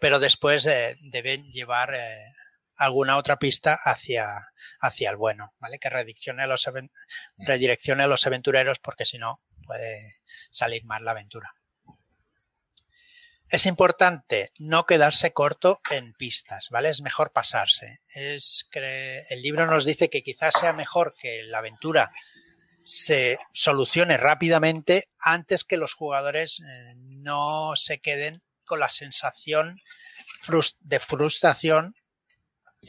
Pero 0.00 0.18
después 0.18 0.66
eh, 0.66 0.96
deben 1.02 1.52
llevar 1.52 1.94
eh, 1.94 2.32
alguna 2.74 3.16
otra 3.16 3.38
pista 3.38 3.78
hacia, 3.80 4.40
hacia 4.80 5.10
el 5.10 5.16
bueno, 5.16 5.54
¿vale? 5.60 5.78
Que 5.78 5.88
redireccione 5.88 6.42
a 6.42 6.48
los, 6.48 6.66
mm. 6.66 7.46
redireccione 7.46 8.02
a 8.02 8.08
los 8.08 8.26
aventureros 8.26 8.80
porque 8.80 9.04
si 9.04 9.18
no 9.18 9.40
puede 9.64 10.16
salir 10.50 10.84
mal 10.84 11.04
la 11.04 11.12
aventura. 11.12 11.54
Es 13.50 13.64
importante 13.64 14.52
no 14.58 14.84
quedarse 14.84 15.32
corto 15.32 15.80
en 15.90 16.12
pistas, 16.12 16.68
¿vale? 16.70 16.90
Es 16.90 17.00
mejor 17.00 17.32
pasarse. 17.32 18.00
Es 18.14 18.68
que 18.70 19.24
el 19.30 19.40
libro 19.40 19.66
nos 19.66 19.86
dice 19.86 20.10
que 20.10 20.22
quizás 20.22 20.54
sea 20.58 20.74
mejor 20.74 21.14
que 21.18 21.44
la 21.44 21.58
aventura 21.58 22.12
se 22.84 23.38
solucione 23.52 24.16
rápidamente 24.16 25.08
antes 25.18 25.64
que 25.64 25.76
los 25.76 25.94
jugadores 25.94 26.60
eh, 26.60 26.94
no 26.96 27.72
se 27.76 28.00
queden 28.00 28.42
con 28.64 28.80
la 28.80 28.88
sensación 28.88 29.80
de 30.80 30.98
frustración 30.98 31.94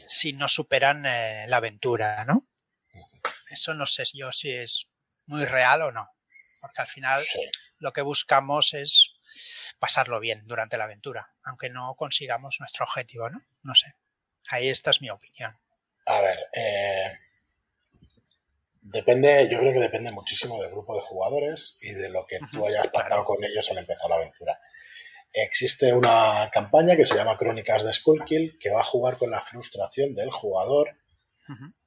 si 0.06 0.32
no 0.32 0.48
superan 0.48 1.04
eh, 1.06 1.46
la 1.48 1.56
aventura, 1.56 2.24
¿no? 2.24 2.46
Eso 3.50 3.74
no 3.74 3.86
sé 3.86 4.04
yo 4.12 4.32
si 4.32 4.50
es 4.50 4.88
muy 5.26 5.44
real 5.44 5.82
o 5.82 5.92
no, 5.92 6.08
porque 6.60 6.82
al 6.82 6.86
final 6.86 7.22
lo 7.78 7.92
que 7.92 8.02
buscamos 8.02 8.74
es 8.74 9.09
pasarlo 9.78 10.20
bien 10.20 10.42
durante 10.46 10.76
la 10.78 10.84
aventura, 10.84 11.34
aunque 11.44 11.70
no 11.70 11.94
consigamos 11.94 12.56
nuestro 12.60 12.84
objetivo, 12.84 13.30
¿no? 13.30 13.40
No 13.62 13.74
sé. 13.74 13.94
Ahí 14.50 14.68
esta 14.68 14.90
es 14.90 15.00
mi 15.00 15.10
opinión. 15.10 15.58
A 16.06 16.20
ver, 16.20 16.38
eh, 16.52 17.18
depende, 18.80 19.48
yo 19.50 19.58
creo 19.58 19.72
que 19.72 19.80
depende 19.80 20.12
muchísimo 20.12 20.60
del 20.60 20.70
grupo 20.70 20.94
de 20.96 21.02
jugadores 21.02 21.78
y 21.80 21.92
de 21.92 22.08
lo 22.10 22.26
que 22.26 22.38
tú 22.50 22.66
hayas 22.66 22.88
pactado 22.88 23.24
con 23.24 23.42
ellos 23.44 23.70
al 23.70 23.78
empezar 23.78 24.08
la 24.08 24.16
aventura. 24.16 24.60
Existe 25.32 25.92
una 25.92 26.50
campaña 26.52 26.96
que 26.96 27.04
se 27.04 27.14
llama 27.14 27.36
Crónicas 27.38 27.84
de 27.84 27.92
Skullkill 27.92 28.58
que 28.58 28.70
va 28.70 28.80
a 28.80 28.84
jugar 28.84 29.16
con 29.16 29.30
la 29.30 29.40
frustración 29.40 30.14
del 30.14 30.30
jugador 30.30 30.96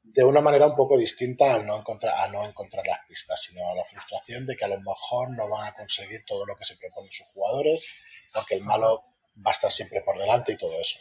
de 0.04 0.24
una 0.24 0.42
manera 0.42 0.68
un 0.68 0.76
poco 0.76 0.98
distinta 0.98 1.56
al 1.56 1.66
no 1.66 1.78
encontrar, 1.78 2.14
a 2.16 2.28
no 2.28 2.46
encontrar 2.46 2.86
las 2.86 3.00
pistas, 3.08 3.42
sino 3.42 3.68
a 3.70 3.74
la 3.74 3.86
frustración 3.86 4.46
de 4.46 4.56
que 4.56 4.66
a 4.66 4.68
lo 4.68 4.80
mejor 4.82 5.36
no 5.36 5.50
van 5.50 5.68
a 5.68 5.74
conseguir 5.74 6.24
todo 6.28 6.46
lo 6.46 6.56
que 6.58 6.66
se 6.66 6.76
proponen 6.76 7.12
sus 7.12 7.28
jugadores, 7.28 7.88
porque 8.34 8.56
el 8.56 8.62
malo 8.62 9.06
va 9.38 9.50
a 9.50 9.52
estar 9.52 9.72
siempre 9.72 10.02
por 10.02 10.20
delante 10.20 10.52
y 10.52 10.58
todo 10.58 10.80
eso. 10.80 11.00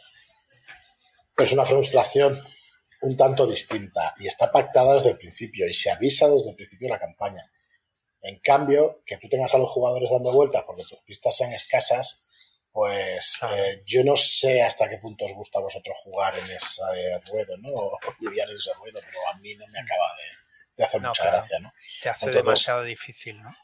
Pero 1.35 1.45
es 1.45 1.53
una 1.53 1.65
frustración 1.65 2.41
un 3.01 3.17
tanto 3.17 3.45
distinta 3.45 4.13
y 4.17 4.27
está 4.27 4.51
pactada 4.51 4.93
desde 4.93 5.09
el 5.09 5.17
principio 5.17 5.67
y 5.67 5.73
se 5.73 5.91
avisa 5.91 6.29
desde 6.29 6.51
el 6.51 6.55
principio 6.55 6.87
de 6.87 6.93
la 6.93 6.99
campaña. 6.99 7.51
En 8.21 8.39
cambio, 8.39 9.03
que 9.05 9.17
tú 9.17 9.27
tengas 9.27 9.53
a 9.53 9.57
los 9.57 9.69
jugadores 9.69 10.09
dando 10.09 10.31
vueltas 10.31 10.63
porque 10.65 10.83
tus 10.83 10.99
pistas 11.01 11.35
sean 11.35 11.51
escasas, 11.51 12.22
pues 12.73 13.39
eh, 13.55 13.83
yo 13.85 14.03
no 14.03 14.17
sé 14.17 14.61
hasta 14.61 14.89
qué 14.89 14.97
punto 14.97 15.25
os 15.25 15.33
gusta 15.33 15.59
a 15.59 15.61
vosotros 15.61 15.95
jugar 16.03 16.37
en 16.37 16.43
ese 16.43 16.81
ruedo, 17.31 17.55
¿no? 17.59 17.69
O 17.69 17.99
lidiar 18.19 18.49
en 18.49 18.57
ese 18.57 18.73
ruedo, 18.73 18.99
pero 19.05 19.19
a 19.33 19.37
mí 19.37 19.55
no 19.55 19.65
me 19.67 19.79
acaba 19.79 20.11
de, 20.75 20.83
hacer 20.83 20.99
mucha 20.99 21.23
gracia, 21.23 21.59
¿no? 21.59 21.71
Te 22.01 22.09
hace 22.09 22.31
demasiado 22.31 22.83
difícil, 22.83 23.41
¿no? 23.41 23.55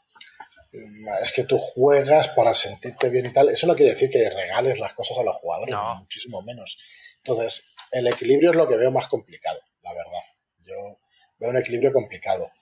Mm, 0.72 1.08
es 1.20 1.32
que 1.32 1.42
tú 1.42 1.58
juegas 1.58 2.28
para 2.28 2.54
sentirte 2.54 3.10
bien 3.10 3.26
y 3.26 3.32
tal. 3.32 3.48
Eso 3.48 3.66
no 3.66 3.74
quiere 3.74 3.92
decir 3.92 4.08
que 4.08 4.30
regales 4.30 4.78
las 4.78 4.94
cosas 4.94 5.18
a 5.18 5.24
los 5.24 5.36
jugadores, 5.36 5.74
muchísimo 5.98 6.42
menos. 6.42 6.78
Entonces, 7.18 7.74
el 7.90 8.06
equilibrio 8.06 8.50
es 8.50 8.56
lo 8.56 8.68
que 8.68 8.76
veo 8.76 8.92
más 8.92 9.08
complicado, 9.08 9.60
la 9.82 9.92
verdad. 9.92 10.22
Yo 10.58 11.00
veo 11.38 11.50
un 11.50 11.56
equilibrio 11.56 11.92
complicado. 11.92 12.52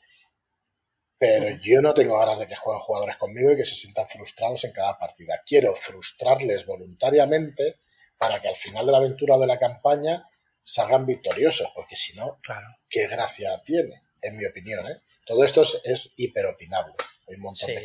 Pero 1.19 1.59
yo 1.61 1.81
no 1.81 1.95
tengo 1.95 2.19
ganas 2.19 2.39
de 2.39 2.47
que 2.47 2.55
jueguen 2.55 2.81
jugadores 2.81 3.17
conmigo 3.17 3.51
y 3.51 3.57
que 3.57 3.65
se 3.65 3.75
sientan 3.75 4.07
frustrados 4.07 4.65
en 4.65 4.73
cada 4.73 4.97
partida. 4.97 5.43
Quiero 5.45 5.75
frustrarles 5.75 6.65
voluntariamente 6.65 7.81
para 8.17 8.41
que 8.41 8.49
al 8.49 8.57
final 8.57 8.87
de 8.87 8.93
la 8.93 8.99
aventura 8.99 9.37
o 9.37 9.41
de 9.41 9.47
la 9.47 9.59
campaña 9.59 10.29
salgan 10.63 11.07
victoriosos, 11.07 11.71
porque 11.75 11.97
si 11.97 12.15
no, 12.15 12.41
¿qué 12.89 13.09
gracia 13.09 13.61
tiene? 13.65 14.03
En 14.21 14.37
mi 14.37 14.45
opinión, 14.45 14.87
¿eh? 14.87 15.01
Todo 15.25 15.45
esto 15.45 15.63
es, 15.63 16.15
hiperopinable. 16.17 16.95
Hay 17.29 17.35
un 17.35 17.43
montón 17.43 17.69
de, 17.69 17.83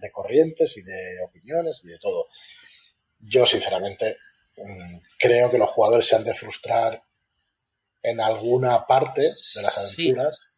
de, 0.00 0.10
corrientes 0.10 0.76
y 0.76 0.82
de 0.82 1.22
opiniones 1.24 1.82
y 1.84 1.88
de 1.88 1.98
todo. 1.98 2.26
Yo, 3.20 3.46
sinceramente, 3.46 4.18
mm, 4.56 4.96
creo 5.18 5.50
que 5.50 5.58
los 5.58 5.70
jugadores 5.70 6.06
se 6.06 6.16
han 6.16 6.24
de 6.24 6.34
frustrar 6.34 7.04
en 8.02 8.20
alguna 8.20 8.86
parte 8.86 9.22
de 9.22 9.62
las 9.62 9.78
aventuras 9.78 10.51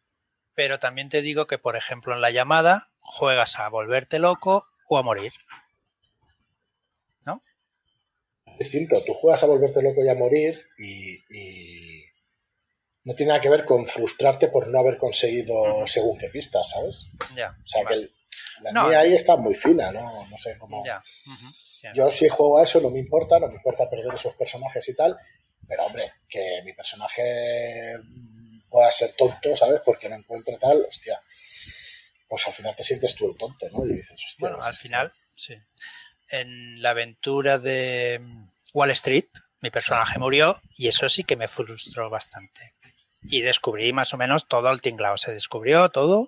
pero 0.55 0.79
también 0.79 1.09
te 1.09 1.21
digo 1.21 1.47
que, 1.47 1.57
por 1.57 1.75
ejemplo, 1.75 2.13
en 2.13 2.21
la 2.21 2.31
llamada 2.31 2.89
juegas 3.01 3.59
a 3.59 3.69
volverte 3.69 4.19
loco 4.19 4.67
o 4.87 4.97
a 4.97 5.03
morir. 5.03 5.33
¿No? 7.25 7.41
distinto. 8.57 9.03
Tú 9.05 9.13
juegas 9.13 9.43
a 9.43 9.47
volverte 9.47 9.81
loco 9.81 10.03
y 10.03 10.09
a 10.09 10.15
morir 10.15 10.61
y, 10.77 12.05
no 13.03 13.13
tiene 13.13 13.29
nada 13.29 13.41
que 13.41 13.49
ver 13.49 13.65
con 13.65 13.87
frustrarte 13.87 14.47
por 14.47 14.67
no 14.67 14.79
haber 14.79 14.97
conseguido 14.97 15.85
según 15.85 16.17
qué 16.17 16.27
pistas, 16.29 16.69
¿sabes? 16.69 17.11
Ya. 17.35 17.51
O 17.51 17.67
sea 17.67 17.85
que 17.85 18.09
la 18.61 18.71
mía 18.71 18.99
ahí 18.99 19.13
está 19.13 19.37
muy 19.37 19.53
fina, 19.53 19.91
¿no? 19.91 20.27
No 20.27 20.37
sé 20.39 20.57
cómo. 20.57 20.83
Ya. 20.83 21.03
Yo 21.93 22.07
si 22.07 22.27
juego 22.29 22.57
a 22.57 22.63
eso 22.63 22.81
no 22.81 22.89
me 22.89 22.97
importa, 22.97 23.39
no 23.39 23.47
me 23.47 23.53
importa 23.53 23.87
perder 23.87 24.15
esos 24.15 24.33
personajes 24.33 24.89
y 24.89 24.95
tal, 24.95 25.15
pero 25.67 25.85
hombre, 25.85 26.13
que 26.27 26.61
mi 26.63 26.73
personaje 26.73 27.21
pueda 28.75 28.91
ser 28.91 29.13
tonto, 29.13 29.55
¿sabes? 29.55 29.79
Porque 29.85 30.09
no 30.09 30.17
encuentre 30.17 30.57
tal, 30.57 30.83
hostia. 30.85 31.21
Pues 32.27 32.45
al 32.45 32.51
final 32.51 32.75
te 32.75 32.83
sientes 32.83 33.15
tú 33.15 33.29
el 33.31 33.37
tonto, 33.37 33.69
¿no? 33.71 33.85
Y 33.85 33.93
dices, 33.93 34.11
hostia. 34.11 34.35
Bueno, 34.39 34.57
pues 34.57 34.67
al 34.67 34.73
final, 34.73 35.13
sí. 35.33 35.55
En 36.27 36.81
la 36.81 36.89
aventura 36.89 37.57
de 37.57 38.19
Wall 38.73 38.91
Street, 38.91 39.29
mi 39.61 39.71
personaje 39.71 40.19
murió 40.19 40.57
y 40.75 40.89
eso 40.89 41.07
sí 41.07 41.23
que 41.23 41.37
me 41.37 41.47
frustró 41.47 42.09
bastante. 42.09 42.73
Y 43.21 43.39
descubrí 43.39 43.93
más 43.93 44.13
o 44.13 44.17
menos 44.17 44.45
todo 44.45 44.69
el 44.69 44.81
tinglado. 44.81 45.17
Se 45.17 45.31
descubrió 45.31 45.87
todo 45.87 46.27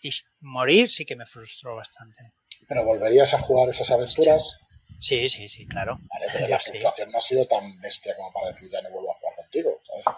y 0.00 0.12
morir 0.40 0.90
sí 0.90 1.04
que 1.04 1.14
me 1.14 1.26
frustró 1.26 1.76
bastante. 1.76 2.32
¿Pero 2.66 2.84
volverías 2.84 3.34
a 3.34 3.38
jugar 3.38 3.68
esas 3.68 3.90
aventuras? 3.90 4.54
Sí, 4.98 5.28
sí, 5.28 5.50
sí, 5.50 5.66
claro. 5.66 5.98
Vale, 6.08 6.26
pero 6.32 6.48
la 6.48 6.58
frustración 6.58 7.10
no 7.10 7.18
ha 7.18 7.20
sido 7.20 7.46
tan 7.46 7.78
bestia 7.80 8.16
como 8.16 8.32
para 8.32 8.52
decir 8.52 8.70
ya 8.70 8.80
no 8.80 8.90
vuelvo 8.90 9.14
a 9.14 9.15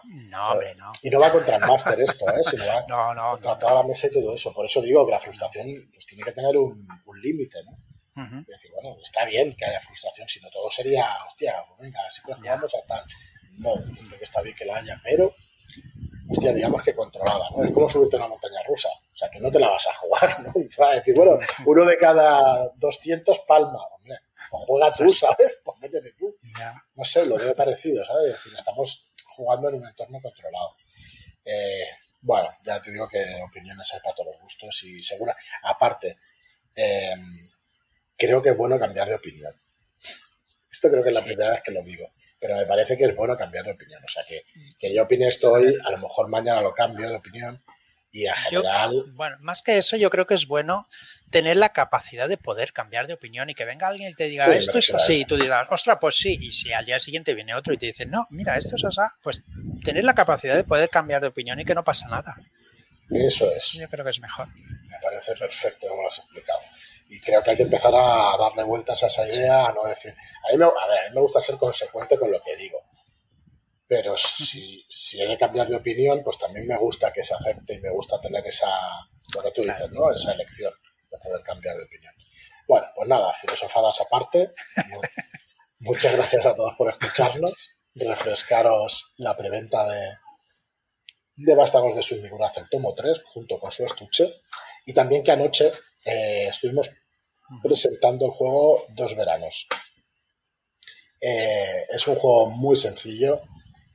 No, 0.04 0.50
hombre, 0.50 0.74
no. 0.74 0.92
Y 1.02 1.10
no 1.10 1.20
va 1.20 1.30
contra 1.30 1.56
el 1.56 1.62
máster 1.62 2.00
esto, 2.00 2.28
¿eh? 2.30 2.42
Sino 2.42 2.66
va 2.66 2.84
no, 2.88 3.14
no, 3.14 3.30
contra 3.32 3.58
toda 3.58 3.74
la 3.74 3.82
mesa 3.82 4.06
y 4.06 4.10
todo 4.10 4.34
eso. 4.34 4.52
Por 4.52 4.66
eso 4.66 4.80
digo 4.82 5.04
que 5.06 5.12
la 5.12 5.20
frustración 5.20 5.66
pues, 5.92 6.06
tiene 6.06 6.24
que 6.24 6.32
tener 6.32 6.56
un, 6.56 6.86
un 7.04 7.20
límite, 7.20 7.58
¿no? 7.64 7.72
Es 8.40 8.46
decir, 8.46 8.72
bueno, 8.74 8.96
está 9.00 9.24
bien 9.26 9.54
que 9.54 9.64
haya 9.64 9.78
frustración, 9.78 10.28
si 10.28 10.40
no 10.40 10.50
todo 10.50 10.68
sería, 10.70 11.06
hostia, 11.28 11.64
pues 11.68 11.78
venga, 11.80 12.00
siempre 12.10 12.34
jugamos 12.34 12.74
a 12.74 12.86
tal. 12.86 13.04
No, 13.58 13.76
yo 13.76 14.06
creo 14.06 14.18
que 14.18 14.24
está 14.24 14.42
bien 14.42 14.56
que 14.56 14.64
la 14.64 14.76
haya, 14.78 15.00
pero, 15.04 15.34
hostia, 16.28 16.52
digamos 16.52 16.82
que 16.82 16.96
controlada, 16.96 17.48
¿no? 17.50 17.62
Es 17.62 17.70
como 17.70 17.88
subirte 17.88 18.16
a 18.16 18.20
una 18.20 18.28
montaña 18.28 18.60
rusa, 18.66 18.88
o 18.88 19.16
sea, 19.16 19.30
que 19.30 19.38
no 19.38 19.50
te 19.50 19.60
la 19.60 19.68
vas 19.68 19.86
a 19.86 19.94
jugar, 19.94 20.42
¿no? 20.42 20.52
Y 20.60 20.68
te 20.68 20.80
vas 20.80 20.90
a 20.90 20.94
decir, 20.96 21.14
bueno, 21.14 21.38
uno 21.64 21.84
de 21.84 21.96
cada 21.96 22.68
200 22.76 23.40
palma, 23.46 23.78
hombre, 23.94 24.16
o 24.50 24.58
juega 24.58 24.92
tú, 24.92 25.12
¿sabes? 25.12 25.60
Pues 25.62 25.78
métete 25.80 26.12
tú. 26.14 26.34
No 26.94 27.04
sé, 27.04 27.24
lo 27.26 27.36
veo 27.36 27.54
parecido, 27.54 28.04
¿sabes? 28.04 28.30
Es 28.30 28.32
decir, 28.34 28.52
estamos 28.56 29.07
jugando 29.38 29.68
en 29.68 29.76
un 29.76 29.86
entorno 29.86 30.20
controlado. 30.20 30.76
Eh, 31.44 31.86
bueno, 32.20 32.48
ya 32.64 32.82
te 32.82 32.90
digo 32.90 33.08
que 33.08 33.24
opiniones 33.48 33.94
hay 33.94 34.00
para 34.00 34.14
todos 34.14 34.32
los 34.32 34.42
gustos 34.42 34.82
y 34.82 35.00
segura. 35.00 35.36
Aparte, 35.62 36.18
eh, 36.74 37.14
creo 38.16 38.42
que 38.42 38.50
es 38.50 38.56
bueno 38.56 38.78
cambiar 38.78 39.06
de 39.06 39.14
opinión. 39.14 39.54
Esto 40.70 40.90
creo 40.90 41.02
que 41.02 41.10
es 41.10 41.14
la 41.14 41.24
primera 41.24 41.52
vez 41.52 41.62
que 41.62 41.70
lo 41.70 41.82
digo, 41.82 42.10
pero 42.40 42.56
me 42.56 42.66
parece 42.66 42.96
que 42.96 43.04
es 43.04 43.14
bueno 43.14 43.36
cambiar 43.36 43.64
de 43.64 43.72
opinión. 43.72 44.02
O 44.04 44.08
sea, 44.08 44.24
que, 44.28 44.42
que 44.78 44.92
yo 44.92 45.04
opine 45.04 45.28
esto 45.28 45.52
hoy, 45.52 45.78
a 45.82 45.90
lo 45.92 45.98
mejor 45.98 46.28
mañana 46.28 46.60
lo 46.60 46.74
cambio 46.74 47.08
de 47.08 47.16
opinión 47.16 47.62
y 48.10 48.26
en 48.26 48.34
general... 48.34 49.04
bueno, 49.12 49.36
más 49.40 49.62
que 49.62 49.78
eso, 49.78 49.96
yo 49.96 50.10
creo 50.10 50.26
que 50.26 50.34
es 50.34 50.46
bueno 50.46 50.88
tener 51.30 51.56
la 51.56 51.70
capacidad 51.70 52.28
de 52.28 52.38
poder 52.38 52.72
cambiar 52.72 53.06
de 53.06 53.14
opinión 53.14 53.50
y 53.50 53.54
que 53.54 53.64
venga 53.64 53.88
alguien 53.88 54.10
y 54.10 54.14
te 54.14 54.24
diga, 54.28 54.46
esto 54.54 54.78
es 54.78 54.94
así, 54.94 55.20
y 55.20 55.24
tú 55.24 55.36
digas, 55.36 55.66
ostras, 55.70 55.98
pues 56.00 56.16
sí, 56.16 56.38
y 56.40 56.52
si 56.52 56.72
al 56.72 56.84
día 56.84 56.98
siguiente 56.98 57.34
viene 57.34 57.54
otro 57.54 57.72
y 57.72 57.76
te 57.76 57.86
dice, 57.86 58.06
no, 58.06 58.26
mira, 58.30 58.56
esto 58.56 58.76
es 58.76 58.84
así, 58.84 59.00
pues 59.22 59.44
tener 59.84 60.04
la 60.04 60.14
capacidad 60.14 60.56
de 60.56 60.64
poder 60.64 60.88
cambiar 60.88 61.20
de 61.20 61.28
opinión 61.28 61.60
y 61.60 61.64
que 61.64 61.74
no 61.74 61.84
pasa 61.84 62.08
nada. 62.08 62.36
Eso 63.10 63.50
es. 63.52 63.72
Yo 63.72 63.88
creo 63.88 64.04
que 64.04 64.10
es 64.10 64.20
mejor. 64.20 64.48
Me 64.48 64.98
parece 65.02 65.34
perfecto 65.34 65.88
como 65.88 66.02
lo 66.02 66.08
has 66.08 66.18
explicado. 66.18 66.60
Y 67.08 67.20
creo 67.20 67.42
que 67.42 67.50
hay 67.50 67.56
que 67.56 67.62
empezar 67.62 67.92
a 67.94 68.36
darle 68.38 68.64
vueltas 68.64 69.02
a 69.02 69.06
esa 69.06 69.26
idea, 69.26 69.64
a 69.64 69.72
no 69.72 69.82
decir. 69.84 70.12
A 70.12 70.52
mí, 70.52 70.58
me, 70.58 70.66
a, 70.66 70.86
ver, 70.86 70.98
a 70.98 71.08
mí 71.08 71.14
me 71.14 71.20
gusta 71.22 71.40
ser 71.40 71.56
consecuente 71.56 72.18
con 72.18 72.30
lo 72.30 72.38
que 72.42 72.56
digo. 72.56 72.78
Pero 73.88 74.16
si, 74.16 74.84
si 74.88 75.22
he 75.22 75.26
de 75.26 75.38
cambiar 75.38 75.66
de 75.66 75.76
opinión, 75.76 76.22
pues 76.22 76.36
también 76.36 76.66
me 76.66 76.76
gusta 76.76 77.10
que 77.10 77.22
se 77.22 77.34
acepte 77.34 77.74
y 77.74 77.80
me 77.80 77.90
gusta 77.90 78.20
tener 78.20 78.46
esa, 78.46 78.68
que 79.42 79.50
tú 79.50 79.62
dices, 79.62 79.90
¿no? 79.90 80.12
Esa 80.12 80.32
elección 80.32 80.72
de 81.10 81.18
poder 81.18 81.42
cambiar 81.42 81.76
de 81.76 81.84
opinión. 81.84 82.12
Bueno, 82.68 82.86
pues 82.94 83.08
nada, 83.08 83.32
filosofadas 83.32 84.00
aparte. 84.02 84.52
Muchas 85.80 86.14
gracias 86.14 86.44
a 86.44 86.54
todos 86.54 86.74
por 86.76 86.90
escucharnos. 86.90 87.70
Refrescaros 87.94 89.14
la 89.16 89.36
preventa 89.36 89.88
de, 89.88 90.18
de 91.36 91.54
Vástagos 91.54 91.96
de 91.96 92.02
Submiguraz, 92.02 92.58
el 92.58 92.68
tomo 92.68 92.94
3, 92.94 93.22
junto 93.32 93.58
con 93.58 93.72
su 93.72 93.84
estuche. 93.84 94.42
Y 94.84 94.92
también 94.92 95.24
que 95.24 95.32
anoche 95.32 95.72
eh, 96.04 96.48
estuvimos 96.48 96.90
presentando 97.62 98.26
el 98.26 98.32
juego 98.32 98.84
Dos 98.90 99.16
Veranos. 99.16 99.66
Eh, 101.20 101.86
es 101.88 102.06
un 102.06 102.16
juego 102.16 102.50
muy 102.50 102.76
sencillo, 102.76 103.42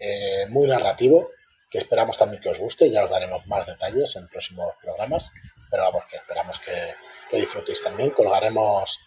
eh, 0.04 0.46
muy 0.50 0.68
narrativo, 0.68 1.32
que 1.70 1.78
esperamos 1.80 2.18
también 2.18 2.42
que 2.42 2.50
os 2.50 2.60
guste. 2.60 2.90
Ya 2.90 3.04
os 3.04 3.10
daremos 3.10 3.46
más 3.48 3.66
detalles 3.66 4.16
en 4.16 4.28
próximos 4.28 4.74
programas, 4.82 5.32
pero 5.70 5.84
vamos, 5.84 6.04
que 6.10 6.18
esperamos 6.18 6.60
que, 6.60 7.38
disfrutéis 7.38 7.82
también. 7.82 8.12
Colgaremos 8.12 9.00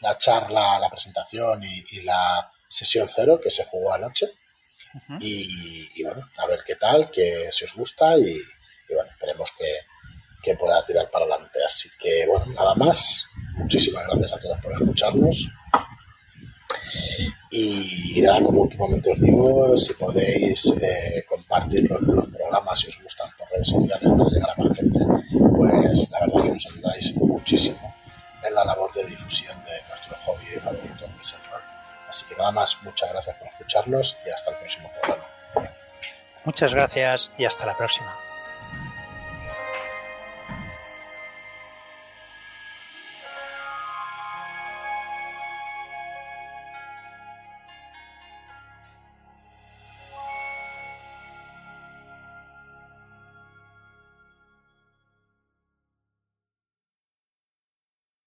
la 0.00 0.18
charla, 0.18 0.78
la 0.78 0.90
presentación 0.90 1.62
y, 1.64 2.02
la 2.02 2.50
sesión 2.68 3.08
cero 3.08 3.40
que 3.42 3.50
se 3.50 3.64
jugó 3.64 3.92
anoche. 3.92 4.26
y, 5.20 6.02
bueno, 6.04 6.28
a 6.36 6.46
ver 6.46 6.64
qué 6.66 6.76
tal, 6.76 7.10
que 7.10 7.48
si 7.50 7.64
os 7.64 7.74
gusta 7.74 8.16
y 8.18 8.36
bueno, 8.94 9.10
esperemos 9.10 9.50
que, 9.56 9.78
que 10.42 10.56
pueda 10.56 10.82
tirar 10.84 11.10
para 11.10 11.24
adelante. 11.24 11.60
Así 11.64 11.88
que, 11.98 12.26
bueno, 12.26 12.46
nada 12.52 12.74
más. 12.74 13.26
Muchísimas 13.54 14.06
gracias 14.06 14.32
a 14.32 14.40
todos 14.40 14.58
por 14.60 14.72
escucharnos. 14.72 15.48
Y 17.54 18.18
nada, 18.22 18.42
como 18.42 18.62
últimamente 18.62 19.12
os 19.12 19.20
digo, 19.20 19.76
si 19.76 19.92
podéis 19.92 20.72
eh, 20.80 21.22
compartir 21.28 21.82
los, 21.90 22.28
programas 22.28 22.80
si 22.80 22.88
os 22.88 22.98
gustan 23.02 23.28
por 23.36 23.46
redes 23.50 23.68
sociales 23.68 24.10
para 24.16 24.30
llegar 24.30 24.50
a 24.50 24.62
más 24.62 24.74
gente, 24.74 25.00
pues 25.54 26.10
la 26.10 26.20
verdad 26.20 26.36
es 26.38 26.42
que 26.44 26.50
nos 26.50 26.66
ayudáis 26.66 27.16
muchísimo 27.16 27.94
en 28.42 28.54
la 28.54 28.64
labor 28.64 28.90
de 28.94 29.04
difusión 29.04 29.54
de 29.64 29.72
nuestro 29.86 30.16
hobby 30.24 30.58
favorito, 30.60 31.04
que 31.14 31.20
es 31.20 31.32
el. 31.34 31.52
Así 32.08 32.24
que 32.26 32.36
nada 32.36 32.52
más, 32.52 32.78
muchas 32.82 33.10
gracias 33.10 33.36
por 33.36 33.48
escucharnos 33.48 34.16
y 34.26 34.30
hasta 34.30 34.50
el 34.50 34.56
próximo 34.56 34.90
programa. 34.98 35.24
Muchas 36.44 36.74
gracias 36.74 37.30
y 37.36 37.44
hasta 37.44 37.66
la 37.66 37.76
próxima. 37.76 38.16